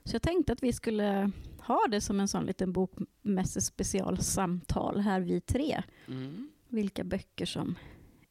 [0.04, 5.40] Så jag tänkte att vi skulle ha det som en sån liten bokmässespecialsamtal här vi
[5.40, 5.82] tre.
[6.06, 6.50] Mm.
[6.68, 7.74] Vilka böcker som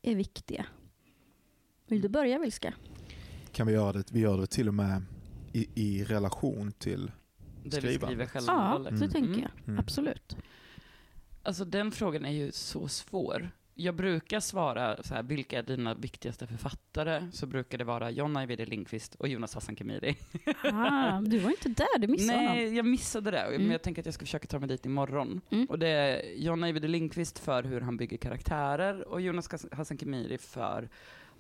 [0.02, 0.66] är viktiga.
[1.88, 2.74] Vill du börja Vilska?
[3.52, 4.12] Kan vi göra det?
[4.12, 5.04] Vi gör det till och med
[5.54, 7.12] i, i relation till
[7.64, 8.54] det vi skriver själva.
[8.54, 9.10] Ja, det mm.
[9.10, 9.52] tänker jag.
[9.68, 9.80] Mm.
[9.80, 10.38] Absolut.
[11.48, 13.50] Alltså den frågan är ju så svår.
[13.76, 17.32] Jag brukar svara så här, vilka är dina viktigaste författare?
[17.32, 20.16] Så brukar det vara John Ajvide Lindqvist och Jonas Hassan Khemiri.
[20.64, 22.76] Ah, du var inte där, du missade Nej, honom.
[22.76, 23.40] jag missade det.
[23.40, 23.62] Mm.
[23.62, 25.42] Men jag tänker att jag ska försöka ta mig dit imorgon.
[25.50, 25.66] Mm.
[25.66, 30.38] Och det är John Ajvide Lindqvist för hur han bygger karaktärer och Jonas Hassan Khemiri
[30.38, 30.90] för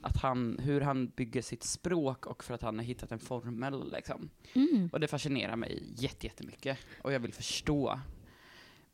[0.01, 3.91] att han, hur han bygger sitt språk och för att han har hittat en formel.
[3.91, 4.29] Liksom.
[4.53, 4.89] Mm.
[4.93, 7.99] Och det fascinerar mig jättemycket och jag vill förstå.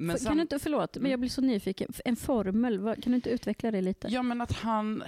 [0.06, 1.94] Men kan du inte, förlåt, men jag blir så nyfiken.
[2.06, 4.08] En formel, kan du inte utveckla det lite?
[4.08, 5.04] Ja, men att han,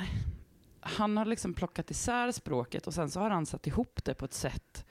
[0.79, 4.25] han har liksom plockat isär språket och sen så har han satt ihop det på
[4.25, 4.85] ett sätt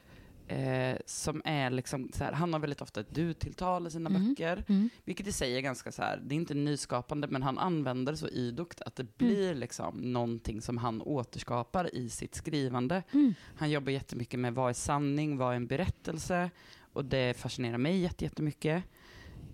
[0.48, 4.28] eh, som är liksom så här, han har väldigt ofta ett du-tilltal i sina Mm.
[4.28, 4.88] böcker, Mm.
[5.04, 8.18] vilket i sig är ganska så här, det är inte nyskapande, men han använder det
[8.18, 13.02] så idogt att det blir liksom någonting som han återskapar i sitt skrivande.
[13.12, 13.34] Mm.
[13.56, 16.50] Han jobbar jättemycket med vad är sanning, vad är en berättelse,
[16.92, 18.84] och det fascinerar mig jätte- jättemycket.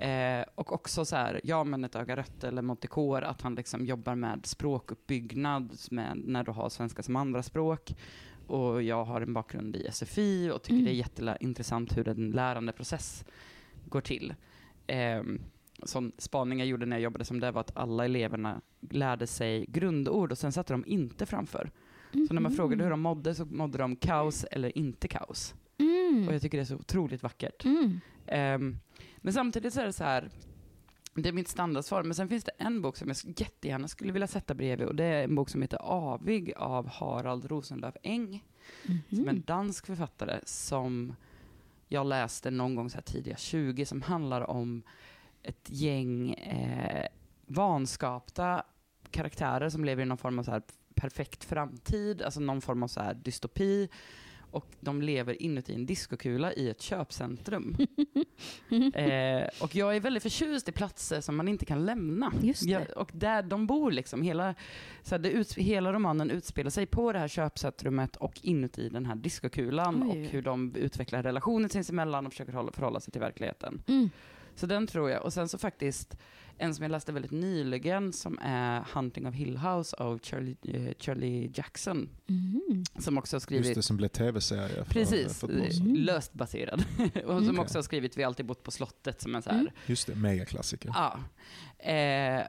[0.01, 3.87] Eh, och också så här, ja men ett öga rött eller Montecore, att han liksom
[3.87, 7.95] jobbar med språkuppbyggnad med, när du har svenska som andraspråk.
[8.47, 10.85] Och jag har en bakgrund i SFI och tycker Mm.
[10.85, 13.25] det är jätteintressant hur en lärandeprocess
[13.89, 14.35] går till.
[14.87, 15.23] Eh,
[15.83, 18.61] sån spaning jag gjorde när jag jobbade som det var att alla eleverna
[18.91, 21.71] lärde sig grundord och sen satte de inte framför.
[22.29, 25.55] Så när man frågade hur de mådde så mådde de kaos eller inte kaos.
[25.79, 26.29] Mm.
[26.29, 27.65] Och jag tycker det är så otroligt vackert.
[27.65, 28.01] Mm.
[28.27, 28.79] Ehm,
[29.17, 30.31] men samtidigt så är det så här,
[31.15, 34.27] det är mitt standardsvar, men sen finns det en bok som jag jättegärna skulle vilja
[34.29, 38.45] sätta bredvid och det är en bok som heter Avig av Harald Rosenlöf Eng,
[39.09, 39.43] som är en Mhm.
[39.47, 41.17] dansk författare som
[41.89, 44.83] jag läste någon gång så här tidiga 20, som handlar om
[45.43, 47.07] ett gäng eh,
[47.47, 48.63] vanskapta
[49.11, 50.63] karaktärer som lever i någon form av så här
[50.95, 53.89] perfekt framtid, alltså någon form av så här dystopi.
[54.51, 57.77] Och de lever inuti en diskokula i ett köpcentrum.
[58.95, 62.33] Eh, och jag är väldigt förtjust i platser som man inte kan lämna.
[62.71, 64.55] Jag, och där de bor, liksom, hela,
[65.03, 69.15] så här, uts- hela romanen utspelar sig på det här köpcentrumet och inuti den här
[69.15, 70.09] diskokulan Oj.
[70.11, 73.83] och hur de utvecklar relationer sinsemellan och försöker hålla, förhålla sig till verkligheten.
[73.89, 74.11] Mm.
[74.61, 75.23] Så den tror jag.
[75.25, 76.17] Och sen så faktiskt
[76.59, 80.93] en som jag läste väldigt nyligen som är Hunting of Hill House av Charlie, eh,
[80.99, 82.09] Charlie Jackson.
[82.29, 82.85] Mm.
[82.99, 85.43] Som också har skrivit Just det, som blev tv-serie Precis.
[85.43, 85.95] Mm.
[85.95, 86.85] löst baserad.
[87.27, 87.59] och som Okej.
[87.59, 89.73] också har skrivit Vi har alltid bott på slottet som en så här, Mm.
[89.87, 90.93] Just det, megaklassiker.
[90.95, 91.19] ja.
[91.93, 92.43] Eh,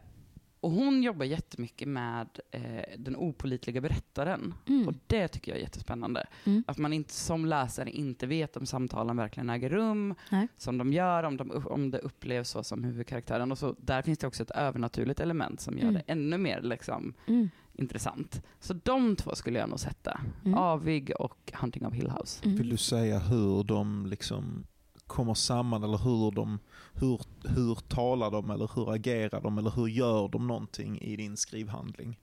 [0.62, 2.62] och hon jobbar jättemycket med eh,
[2.97, 4.54] den opolitliga berättaren.
[4.67, 4.88] Mm.
[4.88, 6.28] Och det tycker jag är jättespännande.
[6.45, 6.63] Mm.
[6.67, 10.47] Att man inte, som läsare inte vet om samtalen verkligen äger rum, Nej.
[10.58, 13.52] som de gör, om, de, om det upplevs så som huvudkaraktären.
[13.52, 15.93] Och så, där finns det också ett övernaturligt element som gör Mm.
[15.93, 17.50] det ännu mer liksom, Mm.
[17.74, 18.41] intressant.
[18.60, 20.21] Så de två skulle jag nog sätta.
[20.45, 20.58] Mm.
[20.58, 22.45] Avig och Hunting of Hill House.
[22.45, 22.58] Mm.
[22.58, 24.63] Vill du säga hur de liksom
[25.12, 26.60] kommer samman eller hur de,
[26.93, 27.21] hur,
[27.56, 32.19] hur talar de eller hur agerar de eller hur gör de någonting i din skrivhandling?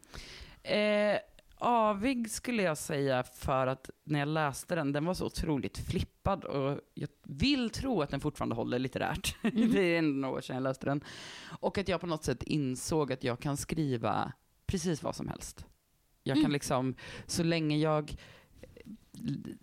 [0.62, 1.18] Eh,
[1.58, 6.44] avig skulle jag säga för att när jag läste den, den var så otroligt flippad
[6.44, 9.36] och jag vill tro att den fortfarande håller litterärt.
[9.42, 9.72] Mm.
[9.72, 11.00] det är ändå några år sedan jag läste den.
[11.60, 14.32] Och att jag på något sätt insåg att jag kan skriva
[14.66, 15.66] precis vad som helst.
[16.22, 16.52] Jag kan Mm.
[16.52, 16.94] liksom,
[17.26, 18.16] så länge jag
[18.60, 18.92] eh,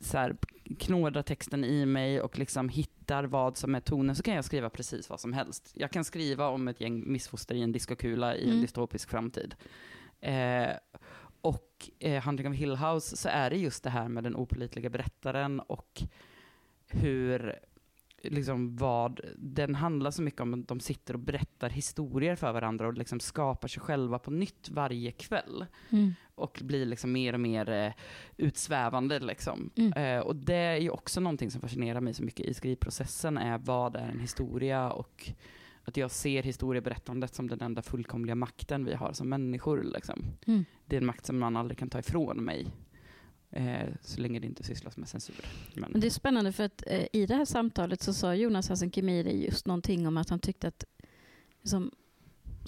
[0.01, 0.37] så här,
[0.79, 4.69] knådar texten i mig och liksom hittar vad som är tonen så kan jag skriva
[4.69, 5.71] precis vad som helst.
[5.73, 8.61] Jag kan skriva om ett gäng missfoster i en diskokula i en Mm.
[8.61, 9.55] dystopisk framtid.
[10.21, 10.67] Eh,
[11.41, 14.89] och eh, Hunting of Hill House så är det just det här med den opolitliga
[14.89, 16.03] berättaren och
[16.87, 17.59] hur,
[18.29, 22.87] liksom vad, den handlar så mycket om att de sitter och berättar historier för varandra
[22.87, 25.65] och liksom skapar sig själva på nytt varje kväll.
[25.89, 26.13] Mm.
[26.35, 27.91] Och blir liksom mer och mer eh,
[28.37, 29.69] utsvävande liksom.
[29.75, 29.93] Mm.
[29.93, 33.57] Eh, och det är ju också någonting som fascinerar mig så mycket i skrivprocessen, är
[33.57, 35.31] vad är en historia och
[35.85, 39.83] att jag ser historieberättandet som den enda fullkomliga makten vi har som människor.
[39.83, 40.25] Liksom.
[40.47, 40.65] Mm.
[40.85, 42.67] Det är en makt som man aldrig kan ta ifrån mig.
[43.55, 45.35] Eh, så länge det inte sysslas med censur.
[45.73, 48.69] Men, Men det är spännande för att eh, i det här samtalet så sa Jonas
[48.69, 50.83] Hassan Khemiri just någonting om att han tyckte att
[51.61, 51.91] liksom,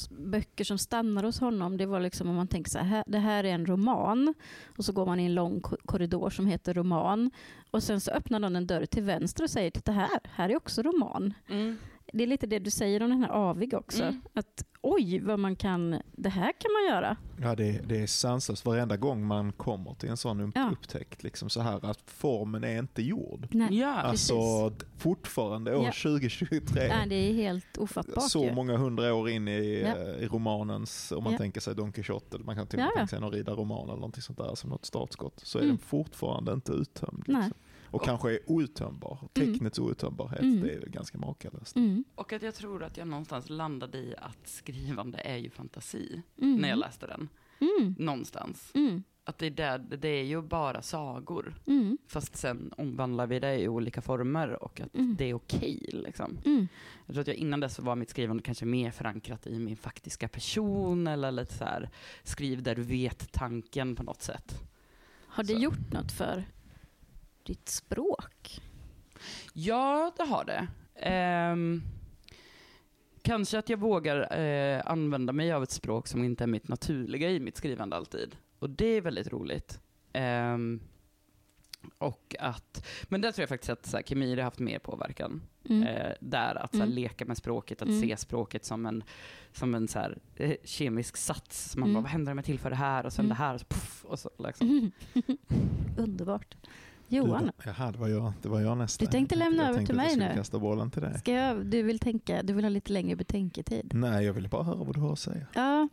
[0.09, 3.43] böcker som stannar hos honom, det var liksom om man tänker så här, det här
[3.43, 4.33] är en roman
[4.77, 7.31] och så går man i en lång ko- korridor som heter roman
[7.71, 10.55] och sen så öppnar någon en dörr till vänster och säger titta här, här är
[10.55, 11.33] också roman.
[11.49, 11.77] mm.
[12.13, 14.03] Det är lite det du säger om den här Avig också.
[14.03, 14.21] Mm.
[14.33, 17.17] Att oj, vad man kan, det här kan man göra.
[17.41, 20.69] Ja, det, det är sanslöst varenda gång man kommer till en sån Ja.
[20.71, 21.23] upptäckt.
[21.23, 23.47] Liksom så här att formen är inte gjord.
[23.51, 25.91] Nej, Ja, Alltså d- fortfarande år Ja.
[25.91, 26.87] 2023.
[26.87, 28.53] Nej, det är helt ofattbart så ju.
[28.53, 30.01] många hundra år in i, Ja.
[30.01, 31.37] eh, i romanens, om man Ja.
[31.39, 33.95] tänker sig Don Quijote, eller man kan till och med tänka sig en Rida-roman eller
[33.95, 35.75] någonting sånt där som något startskott, så är Mm.
[35.75, 37.23] den fortfarande inte uttömd.
[37.27, 37.41] Nej.
[37.41, 37.57] Liksom.
[37.91, 39.17] Och kanske är outtömbar.
[39.35, 39.53] Mm.
[39.53, 40.61] Tecknets outtömbarhet, Mm.
[40.61, 41.75] det är ganska makalöst.
[41.75, 42.03] Mm.
[42.15, 46.55] Och att jag tror att jag någonstans landade i att skrivande är ju fantasi, Mm.
[46.55, 47.29] när jag läste den.
[47.59, 47.95] Mm.
[47.99, 48.71] Någonstans.
[48.73, 49.03] Mm.
[49.23, 51.55] Att det är, där, det är ju bara sagor.
[51.65, 51.97] Mm.
[52.07, 55.15] Fast sen omvandlar vi det i olika former och att Mm.
[55.19, 55.89] det är okej.
[55.93, 56.37] liksom.
[56.45, 56.67] Mm.
[57.05, 60.27] Jag tror att jag innan dess var mitt skrivande kanske mer förankrat i min faktiska
[60.27, 61.89] person eller lite så här,
[62.23, 64.61] skriv där du vet tanken på något sätt.
[65.27, 65.59] Har det Så.
[65.59, 66.43] gjort något för
[67.47, 68.61] ditt språk?
[69.53, 70.67] Ja, det har det.
[70.95, 71.81] Ehm,
[73.21, 77.29] kanske att jag vågar eh, använda mig av ett språk som inte är mitt naturliga
[77.31, 78.35] i mitt skrivande alltid.
[78.59, 79.79] och det är väldigt roligt.
[80.13, 80.79] Ehm,
[81.97, 85.41] och att, men där tror jag faktiskt att så här, Kemiri har haft mer påverkan.
[85.69, 85.83] Mm.
[85.83, 86.95] Eh, där att så här, Mm.
[86.95, 88.01] leka med språket, att Mm.
[88.01, 89.03] se språket som en,
[89.51, 91.75] som en så här, eh, kemisk sats.
[91.77, 91.93] Man Mm.
[91.93, 93.29] bara, vad händer om jag tillför det här och sen Mm.
[93.29, 94.67] det här och så puff, och så liksom.
[94.69, 94.91] Mm.
[95.97, 96.55] Underbart.
[97.09, 99.05] Johan, Du, jaha, det var jag, det var jag nästa.
[99.05, 100.35] Du tänkte lämna jag över tänkte till mig skulle nu.
[100.35, 101.19] kasta bollen till dig.
[101.19, 103.91] ska jag, du, vill tänka, du vill ha lite längre betänketid?
[103.93, 105.45] Nej, jag ville bara höra vad du har att säga.
[105.53, 105.87] Ja.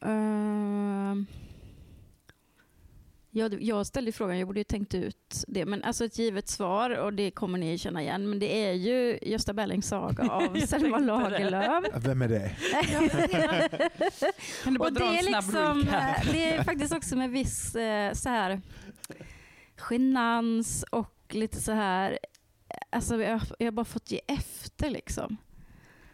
[0.00, 1.26] ehm.
[3.30, 6.90] jag, jag ställde frågan, jag borde ju tänkt ut det, men alltså ett givet svar
[6.90, 10.98] och det kommer ni känna igen, men det är ju Gösta Berlings saga av Selma.
[10.98, 11.84] Lagerlöf.
[11.96, 12.50] Vem är det?
[14.64, 17.16] Kan du bara och dra det en är, snabb liksom, eh, det är faktiskt också
[17.16, 18.60] med viss eh, så här
[19.90, 22.18] genans och lite så här,
[22.90, 25.36] alltså jag, jag har bara fått ge efter liksom.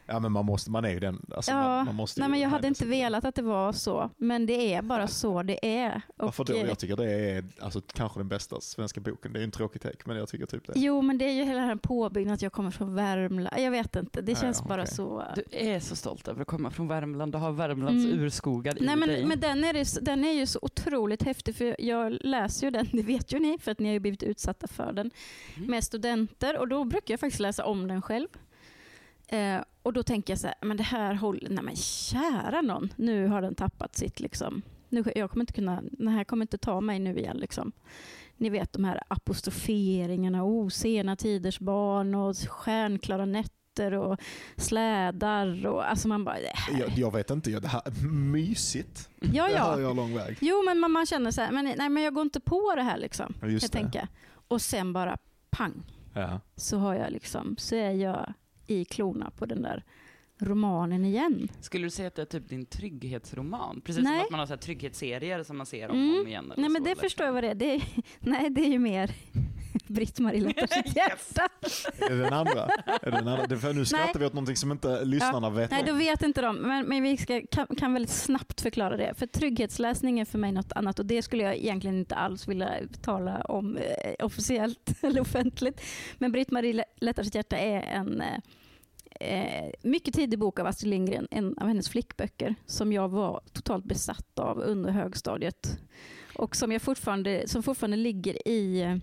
[0.07, 1.27] Ja, men man, måste, man är ju den.
[1.37, 3.73] Alltså, Ja, man, man måste Nej, ju men jag hade inte velat att det var
[3.73, 6.03] så, men det är bara så det är.
[6.17, 6.57] Och, Varför då?
[6.57, 9.33] Jag tycker det är alltså, kanske den bästa svenska boken.
[9.33, 10.73] Det är ju en tråkig take, men jag tycker typ det.
[10.77, 13.49] Jo, men det är ju hela den här påbyggnaden att jag kommer från Värmland.
[13.59, 14.95] Jag vet inte, det känns ja, bara okej.
[14.95, 15.25] så.
[15.37, 18.21] Du är så stolt över att komma från Värmland och ha Värmlands Mm.
[18.21, 19.19] urskogar i Nej, dig.
[19.19, 22.89] men, men den, är den är ju så otroligt häftig, för jag läser ju den,
[22.93, 25.11] det vet ju ni, för att ni har ju blivit utsatta för den,
[25.57, 25.71] Mm.
[25.71, 26.59] med studenter.
[26.59, 28.29] Och då brukar jag faktiskt läsa om den själv.
[29.29, 32.93] Eh, och då tänker jag så här, men det här håller, nej men kära någon,
[32.97, 34.63] nu har den tappat sitt liksom.
[34.89, 37.73] Nu, jag kommer inte kunna, den här kommer inte ta mig nu igen liksom.
[38.37, 44.21] Ni vet de här apostroferingarna, oh, sena tiders barn och stjärnklara nätter och
[44.57, 46.81] slädar och alltså man bara, det här.
[46.81, 47.83] Jag, jag vet inte, jag, det här
[48.33, 49.09] mysigt.
[49.21, 49.65] Ja, Det ja.
[49.65, 50.37] hör jag lång väg.
[50.41, 52.83] Jo, men man, man känner så här, men, nej, men jag går inte på det
[52.83, 53.35] här liksom.
[53.43, 53.79] Just jag det.
[53.79, 54.09] tänka.
[54.49, 55.19] Och sen bara
[55.51, 55.83] pang,
[56.15, 56.41] Ja.
[56.57, 58.33] så har jag liksom, så är jag
[58.67, 59.85] i klorna på den där
[60.39, 61.49] romanen igen.
[61.61, 63.81] Skulle du säga att det är typ din trygghetsroman?
[63.85, 64.17] Precis Nej.
[64.19, 66.15] som att man har så trygghetsserier som man ser om Mm.
[66.15, 66.53] och om igen.
[66.57, 67.01] Nej, men så, det eller?
[67.03, 67.55] förstår jag vad det är.
[67.55, 67.83] Det är
[68.21, 69.11] nej, det är ju mer
[69.87, 71.49] Britt-Marie lättar sitt hjärta.
[71.99, 72.69] Är det den andra?
[73.03, 73.47] Är det den andra?
[73.47, 75.87] Det- för Nu skrattar vi åt någonting som inte lyssnarna vet Nej, om.
[75.87, 76.57] då vet inte de.
[76.57, 79.15] Men, men vi ska, kan, kan väldigt snabbt förklara det.
[79.17, 82.71] För trygghetsläsning är för mig något annat och det skulle jag egentligen inte alls vilja
[83.03, 85.81] tala om eh, officiellt eller offentligt.
[86.19, 88.39] Men Britt-Marie lättar sitt hjärta är en eh,
[89.65, 93.85] eh, mycket tidig bok av Astrid Lindgren, en av hennes flickböcker som jag var totalt
[93.85, 95.79] besatt av under högstadiet.
[96.37, 98.97] Och som, jag fortfarande, som fortfarande ligger i eh,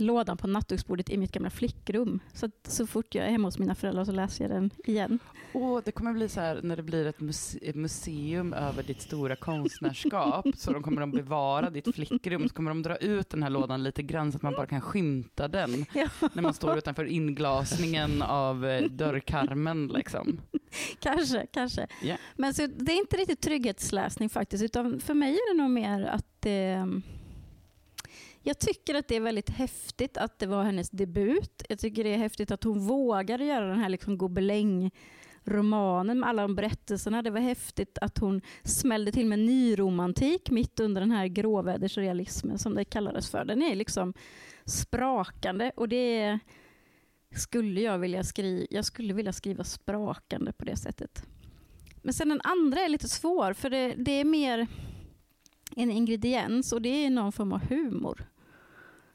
[0.00, 2.20] lådan på nattduksbordet i mitt gamla flickrum.
[2.34, 5.18] Så, att så fort jag är hemma hos mina föräldrar så läser jag den igen.
[5.52, 9.02] Åh, det kommer bli så här när det blir ett, muse- ett museum över ditt
[9.02, 10.46] stora konstnärskap.
[10.56, 12.48] så de kommer att bevara ditt flickrum.
[12.48, 14.80] Så kommer de dra ut den här lådan lite grann så att man bara kan
[14.80, 15.86] skymta den.
[15.94, 16.08] Ja.
[16.32, 20.40] När man står utanför inglasningen av eh, dörrkarmen liksom.
[21.00, 21.86] Kanske, kanske.
[22.02, 22.16] Ja.
[22.36, 26.04] Men så, det är inte riktigt trygghetsläsning faktiskt, utan för mig är det nog mer
[26.04, 26.86] att eh,
[28.42, 31.62] jag tycker att det är väldigt häftigt att det var hennes debut.
[31.68, 36.42] Jag tycker det är häftigt att hon vågade göra den här liksom gobeläng-romanen med alla
[36.42, 37.22] de berättelserna.
[37.22, 42.74] Det var häftigt att hon smällde till med nyromantik mitt under den här gråvädersrealismen som
[42.74, 43.44] det kallades för.
[43.44, 44.14] Den är liksom
[44.64, 46.38] sprakande och det
[47.36, 51.26] skulle jag vilja skriva, jag skulle vilja skriva sprakande på det sättet.
[52.02, 54.66] Men sen den andra är lite svår, för det, det är mer
[55.76, 58.31] en ingrediens och det är någon form av humor.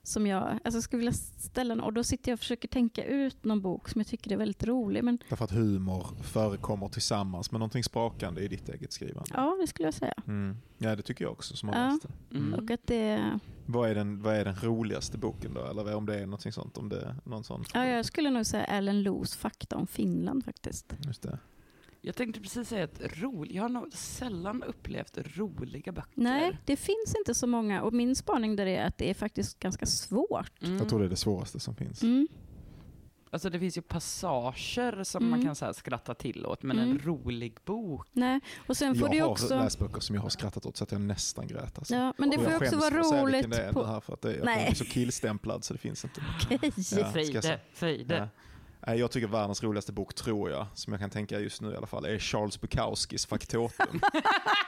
[0.08, 3.62] Som jag alltså skulle vilja ställa, och då sitter jag och försöker tänka ut någon
[3.62, 5.04] bok som jag tycker är väldigt rolig.
[5.04, 9.30] Men Därför att humor förekommer tillsammans med någonting sprakande i ditt eget skrivande.
[9.34, 10.14] ja, det skulle jag säga.
[10.28, 10.58] Mm.
[10.78, 11.86] Ja, det tycker jag också som har Ja.
[11.88, 12.38] läst det.
[12.38, 12.54] Mm.
[12.54, 15.66] Och att det, Vad är, den, vad är den roligaste boken då?
[15.66, 16.78] Eller om det är någonting sånt?
[16.78, 17.64] Om det någon sån?
[17.74, 20.94] ja, jag skulle nog säga Ellen Loos Fakta om Finland faktiskt.
[21.06, 21.40] Just det.
[22.02, 26.12] Jag tänkte precis säga att rolig, jag har nog sällan upplevt roliga böcker.
[26.14, 29.60] Nej, det finns inte så många och min spaning där är att det är faktiskt
[29.60, 30.62] ganska svårt.
[30.64, 30.78] Mm.
[30.78, 32.04] Jag tror det är det svåraste som finns.
[32.04, 32.28] Mm.
[33.30, 35.30] Alltså det finns ju passager som Mm.
[35.30, 36.92] man kan så här skratta till åt, men Mm.
[36.92, 38.08] en rolig bok.
[38.12, 39.56] Nej, och sen får Jag det har också...
[39.60, 41.78] läst böcker som jag har skrattat åt så att jag nästan grät.
[41.78, 41.96] Alltså.
[41.96, 43.52] Ja, men det Och får ju jag också skäms vara för att säga vilken roligt
[43.58, 43.82] det är på...
[43.82, 44.68] det här för att det, jag Nej.
[44.70, 46.22] är så killstämplad så det finns inte.
[46.46, 46.60] Okej.
[46.76, 47.60] Ja, ska jag Fröjde, säga.
[47.74, 48.16] Fröjde.
[48.18, 48.28] Ja.
[48.88, 51.76] Nej, Jag tycker världens roligaste bok, tror jag, som jag kan tänka just nu i
[51.76, 54.02] alla fall, är Charles Bukowskis Faktotum.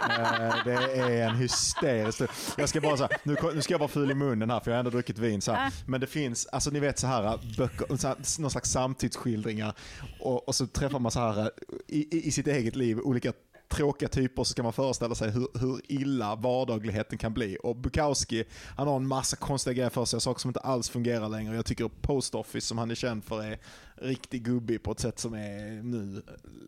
[0.10, 2.22] Eh, det är en hysterisk...
[2.58, 4.76] Jag ska bara så här, nu, ska jag vara ful i munnen här för jag
[4.76, 5.42] har ändå druckit vin.
[5.42, 5.68] Så här.
[5.68, 5.72] Ah.
[5.86, 9.74] Men det finns, alltså ni vet så här böcker, så här, någon slags samtidsskildringar
[10.20, 11.52] och, och så träffar man så här
[11.88, 13.34] i, i, i sitt eget liv olika
[13.70, 17.58] tråkiga typer så ska man föreställa sig hur, hur illa vardagligheten kan bli.
[17.64, 18.44] Och Bukowski,
[18.78, 21.56] han har en massa konstiga grejer för sig, saker som inte alls fungerar längre.
[21.56, 23.60] Jag tycker Post Office, som han är känd för, är
[23.96, 26.22] riktigt gubbig på ett sätt som är nu,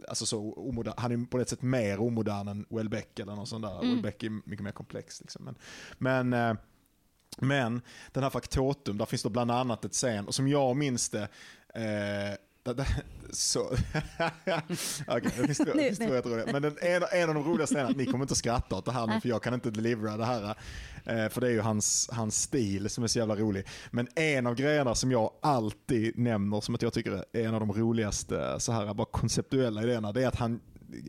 [0.09, 0.93] alltså så omodern.
[0.97, 3.79] Han är på ett sätt mer omodern än Welbeck eller något sånt där.
[3.79, 3.89] Mm.
[3.89, 5.21] Welbeck är mycket mer komplex.
[5.21, 5.45] Liksom.
[5.45, 5.55] Men,
[5.97, 6.61] men eh,
[7.37, 11.09] men den här Faktotum, där finns det bland annat ett scen, och som jag minns
[11.09, 11.27] det,
[11.73, 12.87] eh, det, det,
[13.31, 13.75] så...
[15.07, 16.45] Det finns två jätteroliga.
[16.51, 18.91] Men den, en, en av de roligaste är att ni kommer inte skratta åt det
[18.91, 20.55] här nu, för jag kan inte delivera det här.
[21.05, 23.65] Eh, för det är ju hans, hans stil som är så jävla rolig.
[23.91, 27.59] Men en av grejerna som jag alltid nämner som att jag tycker är en av
[27.59, 30.59] de roligaste så här, bara konceptuella idéerna, det är att han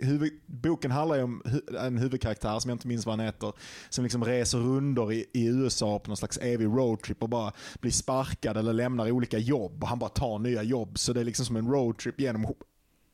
[0.03, 3.53] huvud, boken handlar ju om hu, en huvudkaraktär som jag inte minns vad han heter,
[3.89, 7.93] som liksom reser rundor i, i USA på någon slags evig roadtrip och bara blir
[7.93, 10.99] sparkad eller lämnar olika jobb och han bara tar nya jobb.
[10.99, 12.55] Så det är liksom som en roadtrip genom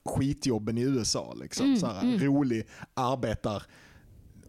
[0.05, 1.35] skitjobben i USA.
[1.41, 1.67] Liksom.
[1.67, 2.19] Mm, så här, mm.
[2.19, 3.63] Rolig arbetar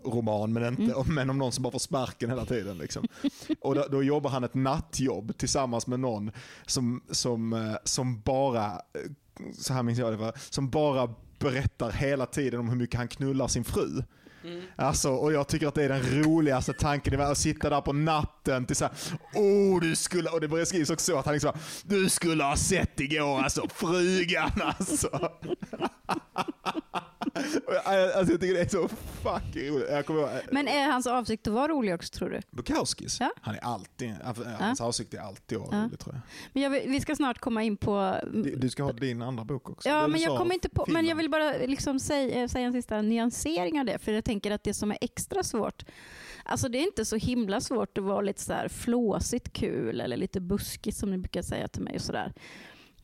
[0.06, 1.16] roman men, inte, Mm.
[1.16, 2.78] men om någon som bara får sparken hela tiden.
[2.78, 3.08] Liksom.
[3.62, 6.32] Och då, då jobbar han ett nattjobb tillsammans med någon
[6.66, 9.12] som, som, eh, som bara, eh,
[9.54, 13.08] så här minns jag det var, som bara berättar hela tiden om hur mycket han
[13.08, 14.04] knullar sin fru.
[14.76, 17.82] Alltså, och jag tycker att det är den roligaste tanken i världen, att sitta där
[17.82, 18.94] på natten till såhär,
[19.36, 21.52] oh du skulle, och det skrivas också så att han liksom,
[21.84, 25.10] du skulle ha sett igår alltså, frugan alltså.
[27.86, 28.88] Alltså jag tycker det är så
[29.24, 29.88] fucking roligt.
[29.90, 32.40] Jag kommer Men är hans avsikt att vara rolig också tror du?
[32.52, 33.32] Bukowskis, Ja.
[33.42, 34.14] han är alltid,
[34.60, 35.86] hans avsikt är alltid att vara Ja.
[35.86, 36.22] rolig tror jag.
[36.54, 38.16] Men jag, vill- vi ska snart komma in på...
[38.58, 39.90] Du- ska ha din andra bok också.
[39.90, 40.86] Ja, men jag kommer inte på...
[40.88, 44.00] Men jag vill bara liksom säga, säga en sista nyansering av det.
[44.00, 45.86] För jag tänker att det som är extra svårt,
[46.46, 50.18] alltså det är inte så himla svårt att vara lite så här flåsigt kul eller
[50.18, 52.34] lite buskigt som ni brukar säga till mig och sådär.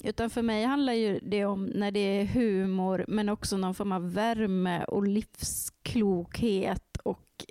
[0.06, 3.92] Utan för mig handlar ju det om när det är humor men också någon form
[3.92, 7.46] av värme och livsklokhet och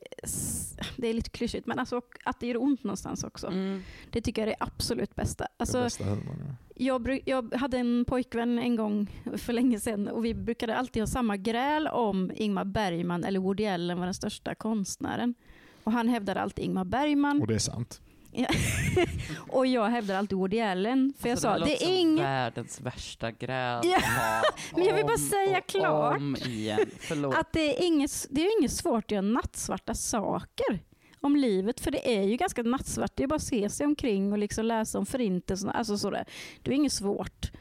[0.97, 3.47] det är lite klyschigt men alltså att det gör ont någonstans också.
[3.47, 3.83] Mm.
[4.11, 5.45] Det tycker jag är det absolut bästa.
[5.45, 6.55] Det Alltså, bästa humorn, ja.
[6.75, 11.07] jag, jag hade en pojkvän en gång för länge sedan och vi brukade alltid ha
[11.07, 15.35] samma gräl om Ingmar Bergman eller Woody Allen var den största konstnären.
[15.85, 18.01] Och han hävdade alltid Ingmar Bergman Och det är sant.
[19.49, 21.15] och jag hävdade alltid Woody Allen.
[21.19, 22.25] För jag Alltså, sa, låter det som är ingen...
[22.25, 23.85] världens värsta gräl
[24.77, 26.23] men jag vill bara säga klart.
[27.35, 30.83] Att det är, inget, det är inget svårt att göra nattsvarta saker
[31.21, 33.13] om livet, för det är ju ganska nattsvart.
[33.15, 35.71] Det är bara att se sig omkring och liksom läsa om förintelsen.
[35.71, 36.25] Alltså sådär.
[36.63, 37.53] Det är inget svårt.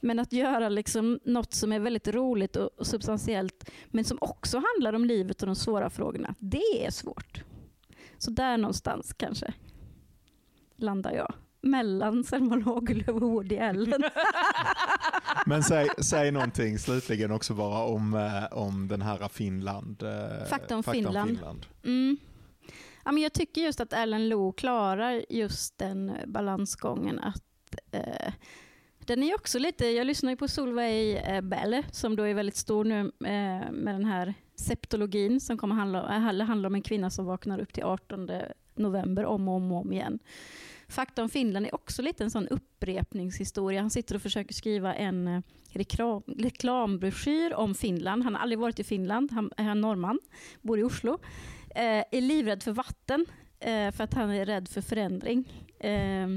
[0.00, 4.92] Men att göra liksom något som är väldigt roligt och substantiellt, men som också handlar
[4.92, 7.42] om livet och de svåra frågorna, det är svårt.
[8.18, 9.54] Så där någonstans kanske
[10.82, 11.34] landar jag.
[11.60, 14.02] Mellan Selma Lagerlöf och Woody Allen.
[15.46, 20.02] Men säg, säg någonting slutligen också bara om, eh, om den här Finland.
[20.02, 21.66] eh, Fakta om Finland.
[21.84, 22.16] Mm.
[23.04, 27.18] Ja, men jag tycker just att Ellen Lo klarar just den balansgången.
[27.18, 28.32] Att, eh,
[28.98, 32.56] den är också lite, jag lyssnar ju på Solveig eh, Bell som då är väldigt
[32.56, 37.24] stor nu eh, med den här septologin som kommer handla, handla om en kvinna som
[37.26, 38.30] vaknar upp till 18
[38.74, 40.18] november om och om, och om igen.
[40.92, 43.80] Fakta om Finland är också lite en sån upprepningshistoria.
[43.80, 48.22] Han sitter och försöker skriva en eh, reklam, reklambroschyr om Finland.
[48.22, 50.18] Han har aldrig varit i Finland, han är norrman,
[50.60, 51.18] bor i Oslo.
[51.74, 53.26] Eh, är livrädd för vatten
[53.60, 55.44] eh, för att han är rädd för förändring.
[55.82, 56.28] Eh,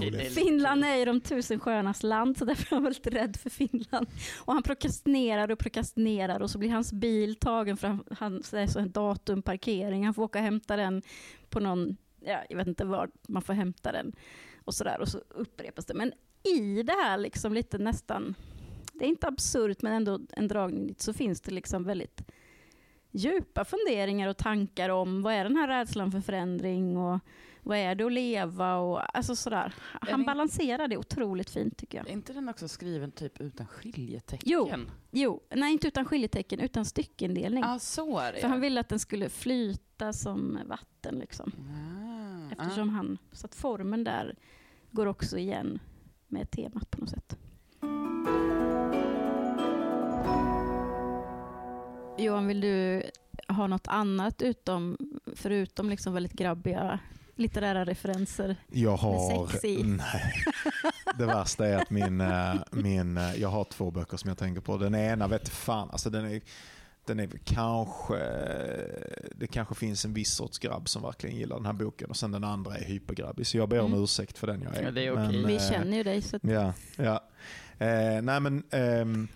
[0.00, 3.50] lite Finland är ju de tusen sjöarnas land så därför är han väldigt rädd för
[3.50, 4.06] Finland.
[4.38, 8.60] Och han prokrastinerar och prokrastinerar och så blir hans bil tagen för han, han det
[8.60, 10.04] är så en datumparkering.
[10.04, 11.02] Han får åka och hämta den
[11.48, 14.12] på någon, ja, jag vet inte var man får hämta den.
[14.64, 15.94] Och så där och så upprepas det.
[15.94, 18.34] Men i det här liksom lite nästan,
[18.92, 22.22] det är inte absurt men ändå en dragning dit så finns det liksom väldigt
[23.10, 27.18] djupa funderingar och tankar om vad är den här rädslan för förändring och
[27.62, 29.74] vad är det att leva och alltså sådär.
[30.00, 32.08] Han balanserar det otroligt fint tycker jag.
[32.08, 34.50] Är inte den också skriven typ utan skiljetecken?
[34.50, 34.70] Jo.
[35.10, 37.64] Jo, nej inte utan skiljetecken utan styckindelning.
[37.66, 41.52] Ja, så är det För han ville att den skulle flyta som vatten liksom.
[41.58, 41.89] Ah,
[42.58, 44.34] Eftersom han, så att formen där
[44.90, 45.78] går också igen
[46.28, 47.36] med temat på något sätt.
[52.18, 53.02] Johan, vill du
[53.48, 54.96] ha något annat utom,
[55.36, 56.98] förutom liksom väldigt grabbiga
[57.34, 58.56] litterära referenser?
[58.68, 59.46] Jag har...
[59.48, 59.82] sex i.
[59.84, 60.34] Nej.
[61.18, 64.60] Det värsta är att min, eh, min, eh, jag har två böcker som jag tänker
[64.60, 64.76] på.
[64.76, 66.40] Den ena vet fan, alltså den är,
[67.10, 68.16] den är väl kanske,
[69.36, 72.30] det kanske finns en viss sorts grabb som verkligen gillar den här boken och sen
[72.32, 73.46] den andra är hypergrabbig.
[73.46, 74.02] Så jag ber om Mm.
[74.04, 74.82] ursäkt för den jag är.
[74.82, 75.38] Ja, det är okej.
[75.38, 77.20] Men, Vi eh, känner ju dig så att, Ja, ja.
[77.86, 79.28] Eh, nej men, ehm,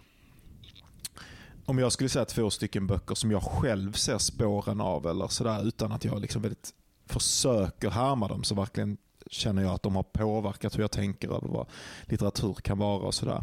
[1.67, 5.67] om jag skulle säga två stycken böcker som jag själv ser spåren av eller sådär
[5.69, 6.71] utan att jag liksom väldigt
[7.07, 8.97] försöker härma dem så verkligen
[9.31, 11.67] känner jag att de har påverkat hur jag tänker över vad
[12.05, 13.43] litteratur kan vara och sådär.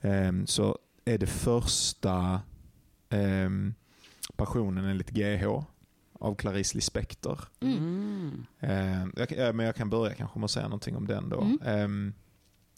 [0.00, 2.40] Ehm, så är det första
[4.36, 5.46] Passionen enligt GH
[6.18, 7.40] av Clarice Lispector.
[7.60, 7.78] Mm.
[7.78, 8.46] Mm.
[8.60, 11.40] Ehm, jag, men jag kan börja kanske med att säga någonting om den då.
[11.40, 11.58] Mm.
[11.64, 12.12] Ehm,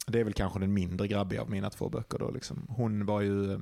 [0.06, 2.18] det är väl kanske den mindre grabbiga av mina två böcker.
[2.18, 2.66] Då, liksom.
[2.68, 3.52] Hon var ju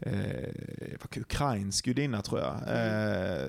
[0.00, 2.54] eh, ukrainsk gudinna tror jag.
[2.68, 3.48] Eh,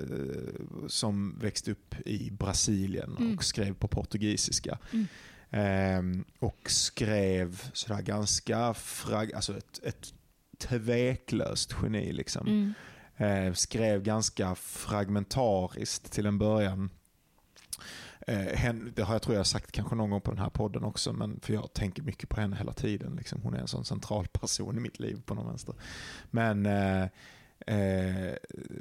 [0.87, 3.37] som växte upp i Brasilien Mm.
[3.37, 4.77] och skrev på portugisiska.
[4.91, 5.07] Mm.
[5.49, 10.13] Ehm, och skrev sådär ganska, frag, alltså ett, ett
[10.61, 12.13] tveklöst geni.
[12.13, 12.47] Liksom.
[12.47, 12.73] Mm.
[13.17, 16.89] Eh, skrev ganska fragmentariskt till en början.
[18.27, 21.13] Eh, det har jag tror jag sagt kanske någon gång på den här podden också,
[21.13, 23.15] men för jag tänker mycket på henne hela tiden.
[23.15, 23.41] Liksom.
[23.41, 25.75] Hon är en sån central person i mitt liv på någon vänster.
[26.31, 27.07] Men eh,
[27.67, 28.33] eh,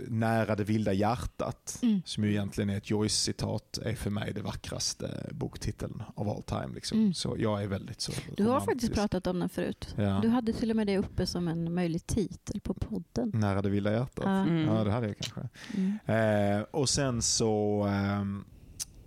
[0.09, 2.03] Nära det vilda hjärtat, Mm.
[2.05, 6.75] som ju egentligen är ett Joyce-citat, är för mig det vackraste boktiteln of all time.
[6.75, 6.99] Liksom.
[6.99, 7.15] Mm.
[7.15, 8.73] Så jag är väldigt så Du har romantisk.
[8.73, 9.95] faktiskt pratat om den förut.
[9.99, 10.19] Ja.
[10.23, 13.31] Du hade till och med det uppe som en möjlig titel på podden.
[13.35, 14.25] Nära det vilda hjärtat.
[14.49, 14.57] Mm.
[14.75, 15.49] Ja, det hade jag kanske.
[15.77, 16.59] Mm.
[16.59, 17.83] Eh, och sen så...
[17.85, 18.45] ehm,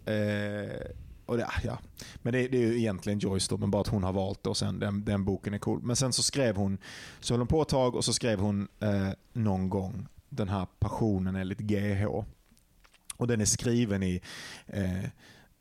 [0.05, 0.81] eh,
[1.33, 1.79] och det, ja.
[2.15, 4.49] Men det, det är ju egentligen Joyce då, men bara att hon har valt det
[4.49, 5.81] och sen den, den boken är cool.
[5.83, 6.77] Men sen så skrev hon,
[7.19, 10.67] så höll hon på ett tag och så skrev hon eh, någon gång den här
[10.79, 12.05] passionen enligt GH.
[13.17, 14.21] Och den är skriven i
[14.67, 15.03] eh,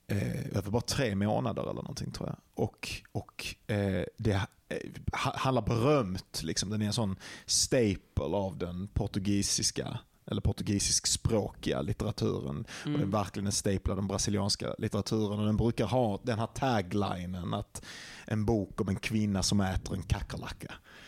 [0.06, 2.36] eh, över bara tre månader eller någonting tror jag.
[2.54, 4.78] Och, och eh, det eh,
[5.22, 6.70] handlar berömt, liksom.
[6.70, 7.16] den är en sån
[7.46, 12.58] staple av den portugisiska eller portugisiskspråkiga litteraturen.
[12.58, 13.10] Och den är Mm.
[13.10, 15.40] verkligen en staple av den brasilianska litteraturen.
[15.40, 17.84] Och den brukar ha den här taglinen att
[18.26, 20.74] en bok om en kvinna som äter en kackerlacka.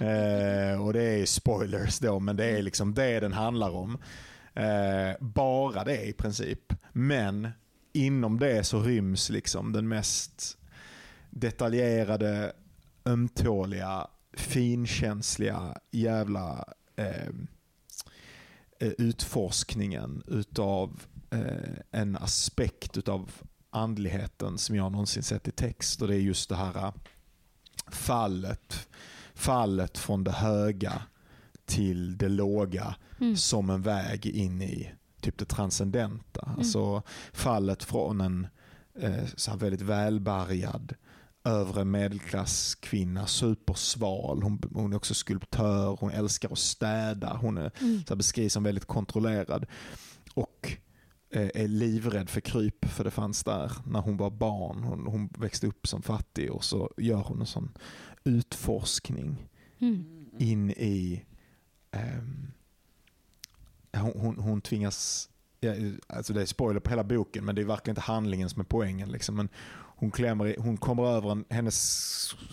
[0.00, 3.98] eh, och det är spoilers då, men det är liksom det den handlar om.
[4.54, 6.72] Eh, bara det i princip.
[6.92, 7.48] Men
[7.92, 10.58] inom det så ryms liksom den mest
[11.30, 12.52] detaljerade,
[13.04, 16.64] ömtåliga, finkänsliga jävla
[16.96, 17.32] eh,
[18.80, 23.30] utforskningen utav eh, en aspekt utav
[23.70, 26.02] andligheten som jag någonsin sett i text.
[26.02, 26.92] Och det är just det här eh,
[27.88, 28.88] fallet,
[29.34, 31.02] fallet från det höga
[31.66, 33.36] till det låga Mm.
[33.36, 36.54] som en väg in i typ det transcendenta.
[36.58, 37.02] Alltså
[37.32, 38.46] fallet från en
[38.98, 40.94] eh, så väldigt välbärgad
[41.44, 44.42] övre medelklasskvinna, supersval.
[44.42, 47.36] Hon, hon är också skulptör, hon älskar att städa.
[47.36, 48.04] Hon är, Mm.
[48.08, 49.66] så beskrivs som väldigt kontrollerad.
[50.34, 50.76] Och
[51.30, 54.82] eh, är livrädd för kryp, för det fanns där när hon var barn.
[54.84, 57.72] Hon, hon växte upp som fattig och så gör hon en sån
[58.24, 59.48] utforskning
[59.80, 60.26] Mm.
[60.38, 61.24] in i...
[61.90, 62.46] ehm,
[63.96, 65.28] hon, hon, hon tvingas...
[65.60, 65.74] Ja,
[66.06, 68.64] alltså det är spoiler på hela boken, men det är verkligen inte handlingen som är
[68.64, 69.08] poängen.
[69.12, 69.36] Liksom.
[69.36, 69.48] Men
[69.96, 71.76] hon, klämmer hon kommer över en, hennes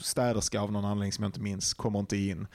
[0.03, 2.47] städerska av någon anledning som jag inte minns, kommer inte in.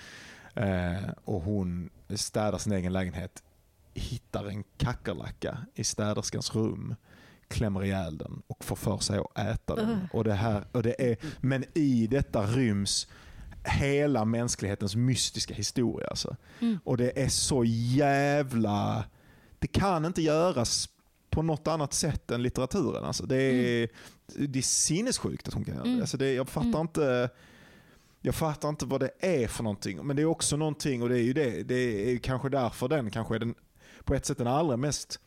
[0.55, 3.43] Eh, och hon städar sin egen lägenhet,
[3.95, 6.95] hittar en kackerlacka i städerskans rum,
[7.49, 10.09] klämmer ihjäl den och får för sig att äta den.
[10.12, 13.09] Och det här, och det är, men i detta ryms
[13.64, 16.09] hela mänsklighetens mystiska historia.
[16.09, 16.37] Alltså.
[16.61, 16.78] Mm.
[16.84, 19.05] Och det är så jävla...
[19.59, 20.89] Det kan inte göras
[21.37, 23.05] på något annat sätt än litteraturen.
[23.05, 23.89] Alltså det, är,
[24.26, 25.87] det är sinnessjukt att hon kan göra.
[25.87, 26.01] Mm.
[26.01, 26.80] Alltså det jag fattar Mm.
[26.80, 27.30] inte...
[28.20, 30.07] Jag fattar inte vad det är för någonting.
[30.07, 31.74] Men det är också någonting, och det är ju det, det
[32.12, 33.55] är kanske därför den kanske är den,
[34.05, 35.20] på ett sätt den allra mest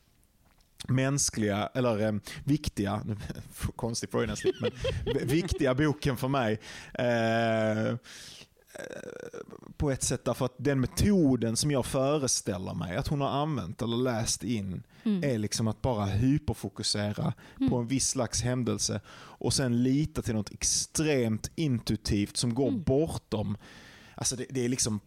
[0.87, 3.01] mänskliga, eller eh, viktiga,
[3.75, 4.71] konstig frågeslip, men
[5.27, 6.59] viktiga boken för mig.
[6.93, 7.95] Eh,
[9.77, 13.81] på ett sätt därför att den metoden som jag föreställer mig att hon har använt
[13.81, 15.23] eller läst in Mm.
[15.23, 17.69] är liksom att bara hyperfokusera Mm.
[17.69, 22.83] på en viss slags händelse och sen lita till något extremt intuitivt som går Mm.
[22.83, 23.57] bortom,
[24.15, 24.99] alltså det, det är liksom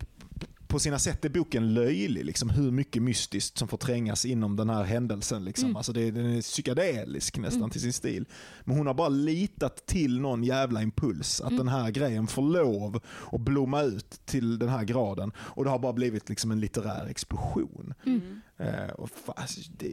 [0.72, 4.70] på sina sätt är boken löjlig, liksom hur mycket mystiskt som får trängas inom den
[4.70, 5.44] här händelsen.
[5.44, 5.64] Liksom.
[5.66, 5.76] Mm.
[5.76, 7.70] Alltså det, den är psykedelisk nästan Mm.
[7.70, 8.26] till sin stil.
[8.64, 11.58] Men hon har bara litat till någon jävla impuls, att Mm.
[11.58, 13.00] den här grejen får lov
[13.32, 15.32] att blomma ut till den här graden.
[15.38, 17.94] Och det har bara blivit liksom en litterär explosion.
[18.06, 18.40] Mm.
[18.56, 19.88] Eh, och fa- alltså, det,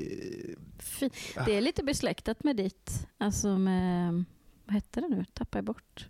[1.46, 4.24] Det är lite besläktat med ditt, alltså med,
[4.66, 6.08] vad hette det nu, tappar jag bort.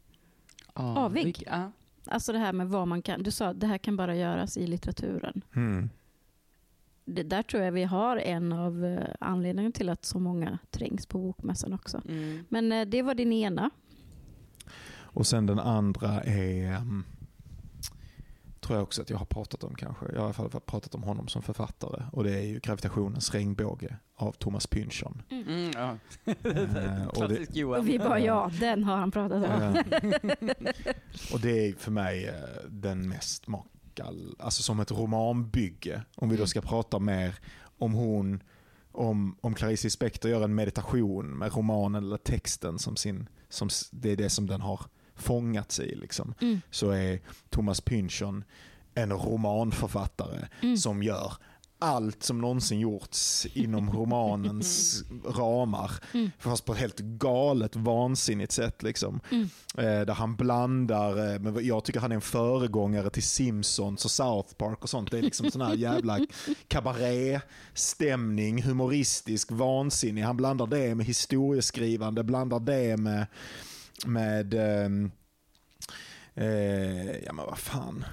[0.74, 1.26] Avig.
[1.26, 1.72] vilk- Ja.
[2.06, 4.58] Alltså det här med vad man kan, du sa att det här kan bara göras
[4.58, 5.42] i litteraturen.
[5.54, 5.90] hmm.
[7.06, 11.06] Det, där tror jag vi har en av eh, anledningarna till att så många trängs
[11.06, 12.02] på bokmässan också.
[12.08, 12.46] Mm.
[12.50, 13.70] Men eh, det var din ena.
[14.92, 17.06] Och sen den andra är, um,
[18.70, 20.06] tror jag också att jag har pratat om kanske.
[20.06, 22.04] Jag har i alla fall pratat om honom som författare.
[22.12, 25.22] Och det är ju Gravitationens regnbåge av Thomas Pynchon.
[25.30, 25.98] Mm, ja.
[26.26, 27.64] Eh, och det-.
[27.64, 29.74] Och vi bara ja, den har han pratat om.
[31.34, 32.34] Och det är för mig eh,
[32.70, 36.02] den mest makal, alltså som ett romanbygge.
[36.16, 36.48] Om vi då Mm.
[36.48, 37.36] ska prata mer
[37.78, 38.44] om hon,
[38.92, 44.12] om, om Clarice Spector gör en meditation med romanen eller texten som sin, som det
[44.12, 44.82] är det som den har
[45.20, 46.34] fångats i liksom.
[46.42, 46.62] Mm.
[46.72, 48.44] Så är Thomas Pynchon
[48.96, 50.78] en romanförfattare Mm.
[50.78, 51.34] som gör
[51.82, 55.92] allt som någonsin gjorts inom romanens ramar.
[56.14, 56.32] Mm.
[56.40, 58.84] Fast på ett helt galet, vansinnigt sätt.
[58.84, 59.20] Liksom.
[59.32, 59.50] Mm.
[59.78, 64.12] Eh, där han blandar, eh, men jag tycker han är en föregångare till Simpsons och
[64.12, 65.12] South Park och sånt.
[65.12, 66.20] Det är liksom sån här jävla
[66.68, 70.22] kabaréstämning, humoristisk, vansinnig.
[70.22, 73.28] Han blandar det med historieskrivande, blandar det med,
[74.06, 75.12] med ehm,
[76.36, 78.06] eh, ja men vad fan,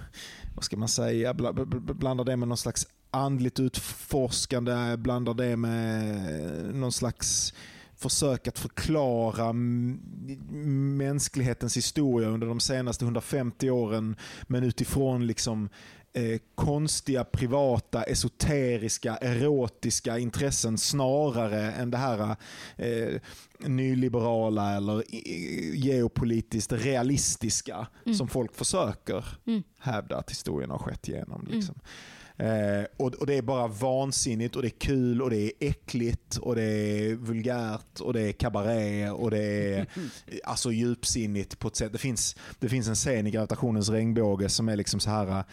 [0.54, 5.34] vad ska man säga, Bla- bl- bl- blandar det med någon slags andligt utforskande, blandar
[5.34, 7.54] det med någon slags
[7.96, 9.52] försök att förklara
[10.96, 14.16] mänsklighetens historia under de senaste 150 åren
[14.46, 15.68] men utifrån liksom
[16.16, 22.36] eh, konstiga, privata, esoteriska, erotiska intressen snarare än det här
[22.76, 23.20] eh,
[23.68, 25.02] nyliberala eller
[25.74, 28.18] geopolitiskt realistiska Mm.
[28.18, 29.62] som folk försöker Mm.
[29.78, 31.48] hävda att historien har skett igenom.
[31.50, 31.74] Liksom.
[32.38, 36.36] Eh, och, och Det är bara vansinnigt och det är kul och det är äckligt
[36.36, 39.42] och det är vulgärt och det är kabaré och det
[39.74, 39.86] är
[40.44, 41.92] alltså djupsinnigt på ett sätt.
[41.92, 45.44] Det finns, det finns en scen i Gravitationens regnbåge som är liksom så här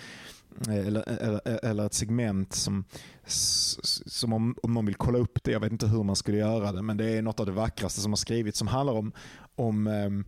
[0.68, 2.84] Eh, eller, eh, eller, eh, eller ett segment som,
[4.06, 6.72] som om, om någon vill kolla upp det, jag vet inte hur man skulle göra
[6.72, 9.12] det, men det är något av det vackraste som har skrivits som handlar om,
[9.56, 10.26] om ehm,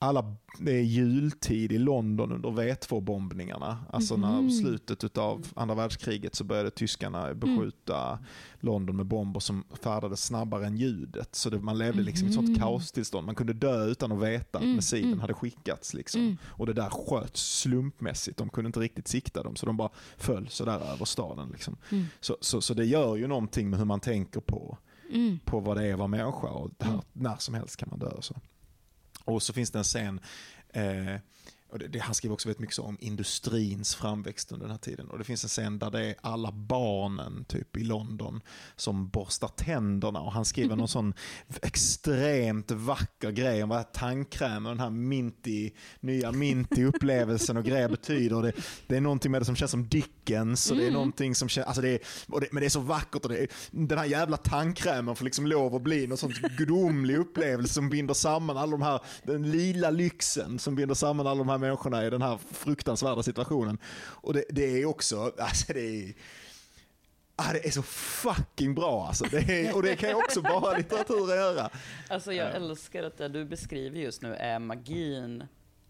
[0.00, 3.78] alla, det är jultid i London under V2-bombningarna.
[3.90, 4.50] Alltså när Mhm.
[4.50, 8.18] slutet av andra världskriget så började tyskarna beskjuta
[8.60, 11.34] London med bomber som färdades snabbare än ljudet.
[11.34, 12.58] Så det, man levde liksom i ett sånt Mhm.
[12.58, 13.26] kaostillstånd.
[13.26, 15.20] Man kunde dö utan att veta att Mm, missilen mm.
[15.20, 15.94] hade skickats.
[15.94, 16.20] Liksom.
[16.20, 16.36] Mm.
[16.44, 18.38] Och det där sköts slumpmässigt.
[18.38, 21.48] De kunde inte riktigt sikta dem så de bara föll sådär över staden.
[21.52, 21.76] Liksom.
[21.90, 22.04] Mm.
[22.20, 24.78] Så, så, så det gör ju någonting med hur man tänker på
[25.14, 25.38] Mm.
[25.44, 27.00] på vad det är att vara människa och här, Mm.
[27.12, 28.10] när som helst kan man dö.
[28.20, 28.34] Så,
[29.28, 30.20] och så finns det en scen,
[30.72, 31.14] eh,
[31.70, 34.78] och det, det, han skriver också väldigt mycket så om industrins framväxt under den här
[34.78, 35.08] tiden.
[35.10, 38.40] Och Det finns en scen där det är alla barnen typ i London
[38.76, 41.14] som borstar tänderna och han skriver någon sån
[41.62, 48.42] extremt vacker grej om vad tandkräm och den här minty, nya minty-upplevelsen och grejer betyder.
[48.42, 48.52] Det,
[48.86, 50.94] det är någonting med det som känns som Dickens och det är Mm.
[50.94, 51.98] någonting som känns, alltså det är,
[52.28, 55.24] och det, men det är så vackert och det är, den här jävla tandkrämen får
[55.24, 59.50] liksom lov att bli någon sån gudomlig upplevelse som binder samman alla de här, den
[59.50, 63.78] lila lyxen som binder samman alla de här människorna i den här fruktansvärda situationen.
[63.98, 66.14] Och det, det är också, alltså det är,
[67.36, 69.24] ah, det är så fucking bra alltså.
[69.30, 71.70] Det är, och det kan ju också bara litteratur göra.
[72.08, 72.52] Alltså jag Ja.
[72.52, 75.44] älskar att det du beskriver just nu är magin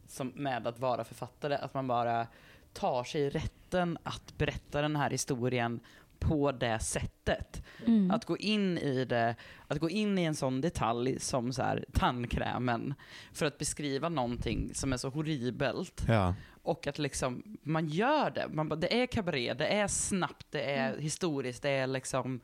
[0.09, 1.55] som, med att vara författare.
[1.55, 2.27] Att man bara
[2.73, 5.81] tar sig rätten att berätta den här historien
[6.21, 7.63] på det sättet.
[7.87, 8.11] Mm.
[8.11, 9.35] Att gå in i det,
[9.67, 12.95] att gå in i en sån detalj som så här, tandkrämen
[13.33, 16.03] för att beskriva någonting som är så horribelt.
[16.09, 16.35] Ja.
[16.63, 18.49] Och att liksom, man gör det.
[18.53, 21.01] Man, det är kabaré, det är snabbt, det är Mm.
[21.03, 22.41] historiskt, det är liksom,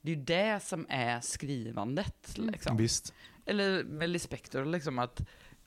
[0.00, 2.38] det är ju det som är skrivandet.
[2.38, 2.50] Mm.
[2.50, 2.76] Liksom.
[2.76, 3.14] Visst.
[3.46, 5.20] Eller med Lispector, liksom att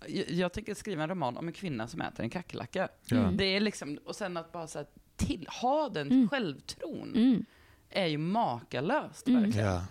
[0.08, 2.90] jag, jag tänker skriva en roman om en kvinna som äter en kackerlacka.
[3.12, 3.38] Mm.
[3.38, 4.88] Det är liksom, och sen att bara så här,
[5.20, 6.30] till, ha den Mm.
[6.30, 7.46] självtron Mm.
[7.90, 9.42] är ju makalöst Mm.
[9.44, 9.68] verkligen.
[9.68, 9.84] Ja.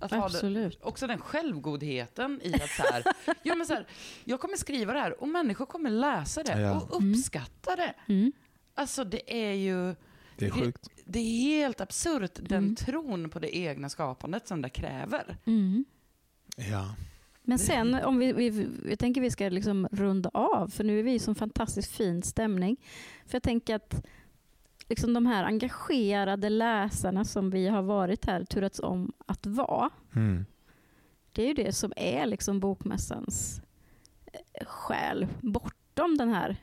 [0.00, 0.78] Att ha det, Absolut.
[0.82, 3.02] också den självgodheten i att så här,
[3.42, 3.86] jo, men så här,
[4.24, 6.80] jag kommer skriva det här och människor kommer läsa det Ja.
[6.80, 7.94] och uppskatta det.
[8.08, 8.32] Mm.
[8.74, 9.94] Alltså det är ju,
[10.36, 10.88] Det är sjukt.
[11.04, 12.76] det är helt absurt den Mm.
[12.76, 15.36] tron på det egna skapandet som det kräver.
[15.44, 15.84] Mm.
[16.56, 16.94] Ja.
[17.42, 21.02] Men sen, om vi, vi, jag tänker vi ska liksom runda av, för nu är
[21.02, 22.76] vi i så fantastiskt fin stämning.
[23.26, 24.04] För jag tänker att
[24.88, 30.46] liksom de här engagerade läsarna som vi har varit här, turats om att vara, Mm.
[31.32, 33.60] det är ju det som är liksom bokmässans
[34.32, 36.56] eh, själ, bortom den här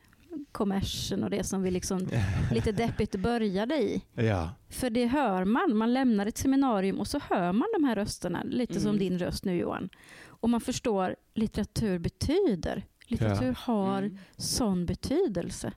[0.51, 2.07] kommersen och det som vi liksom
[2.51, 4.01] lite deppigt började i.
[4.13, 4.49] Ja.
[4.69, 8.43] För det hör man, man lämnar ett seminarium och så hör man de här rösterna,
[8.43, 8.99] lite som Mm.
[8.99, 9.89] din röst nu Johan.
[10.25, 12.83] Och man förstår litteratur betyder.
[13.07, 14.17] Litteratur har Mm.
[14.37, 15.71] sån betydelse.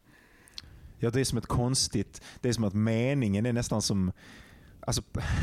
[0.99, 4.13] Ja, det är som ett konstigt, det är som att meningen är nästan som,
[4.81, 5.03] Alltså,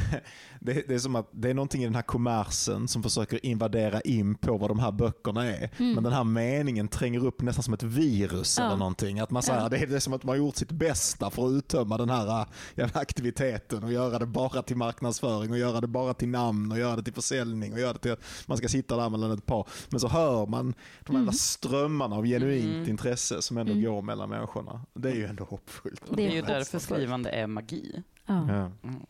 [0.60, 4.02] det, det, är som att det är någonting i den här kommersen som försöker invadera
[4.02, 5.70] in på vad de här böckerna är.
[5.78, 5.94] Mm.
[5.94, 8.66] Men den här meningen tränger upp nästan som ett virus Ja.
[8.66, 9.20] eller någonting.
[9.20, 9.70] Att man säger, Ja.
[9.70, 12.10] det, är, det är som att man har gjort sitt bästa för att uttömma den
[12.10, 16.30] här äh, jävla aktiviteten och göra det bara till marknadsföring och göra det bara till
[16.30, 19.10] namn och göra det till försäljning och göra det till att man ska sitta där
[19.10, 19.68] mellan ett par.
[19.90, 20.74] Men så hör man
[21.06, 21.34] de här Mm.
[21.34, 22.90] strömmarna av genuint Mm.
[22.90, 23.84] intresse som ändå Mm.
[23.84, 24.82] går mellan människorna.
[24.94, 26.02] Det är ju ändå hoppfullt.
[26.16, 28.04] Det är ju därför skrivande är magi.
[28.26, 28.72] Ja, Ja.
[28.90, 29.06] Mm.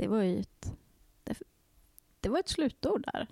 [0.00, 0.72] Det var ju ett,
[1.24, 1.38] det,
[2.20, 3.26] det var ett slutord där.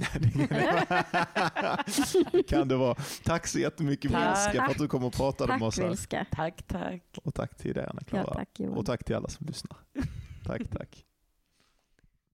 [2.48, 2.94] kan det vara.
[3.24, 4.28] Tack så jättemycket Tack.
[4.38, 5.88] Vilska för att du kom och pratade med Tack oss här.
[5.88, 6.26] Vilska.
[6.32, 7.18] Tack, tack.
[7.24, 8.34] Och tack till dig Ja, Anna-Klara.
[8.34, 8.78] tack Johan.
[8.78, 9.78] och tack till alla som lyssnar.
[10.46, 11.04] tack, tack.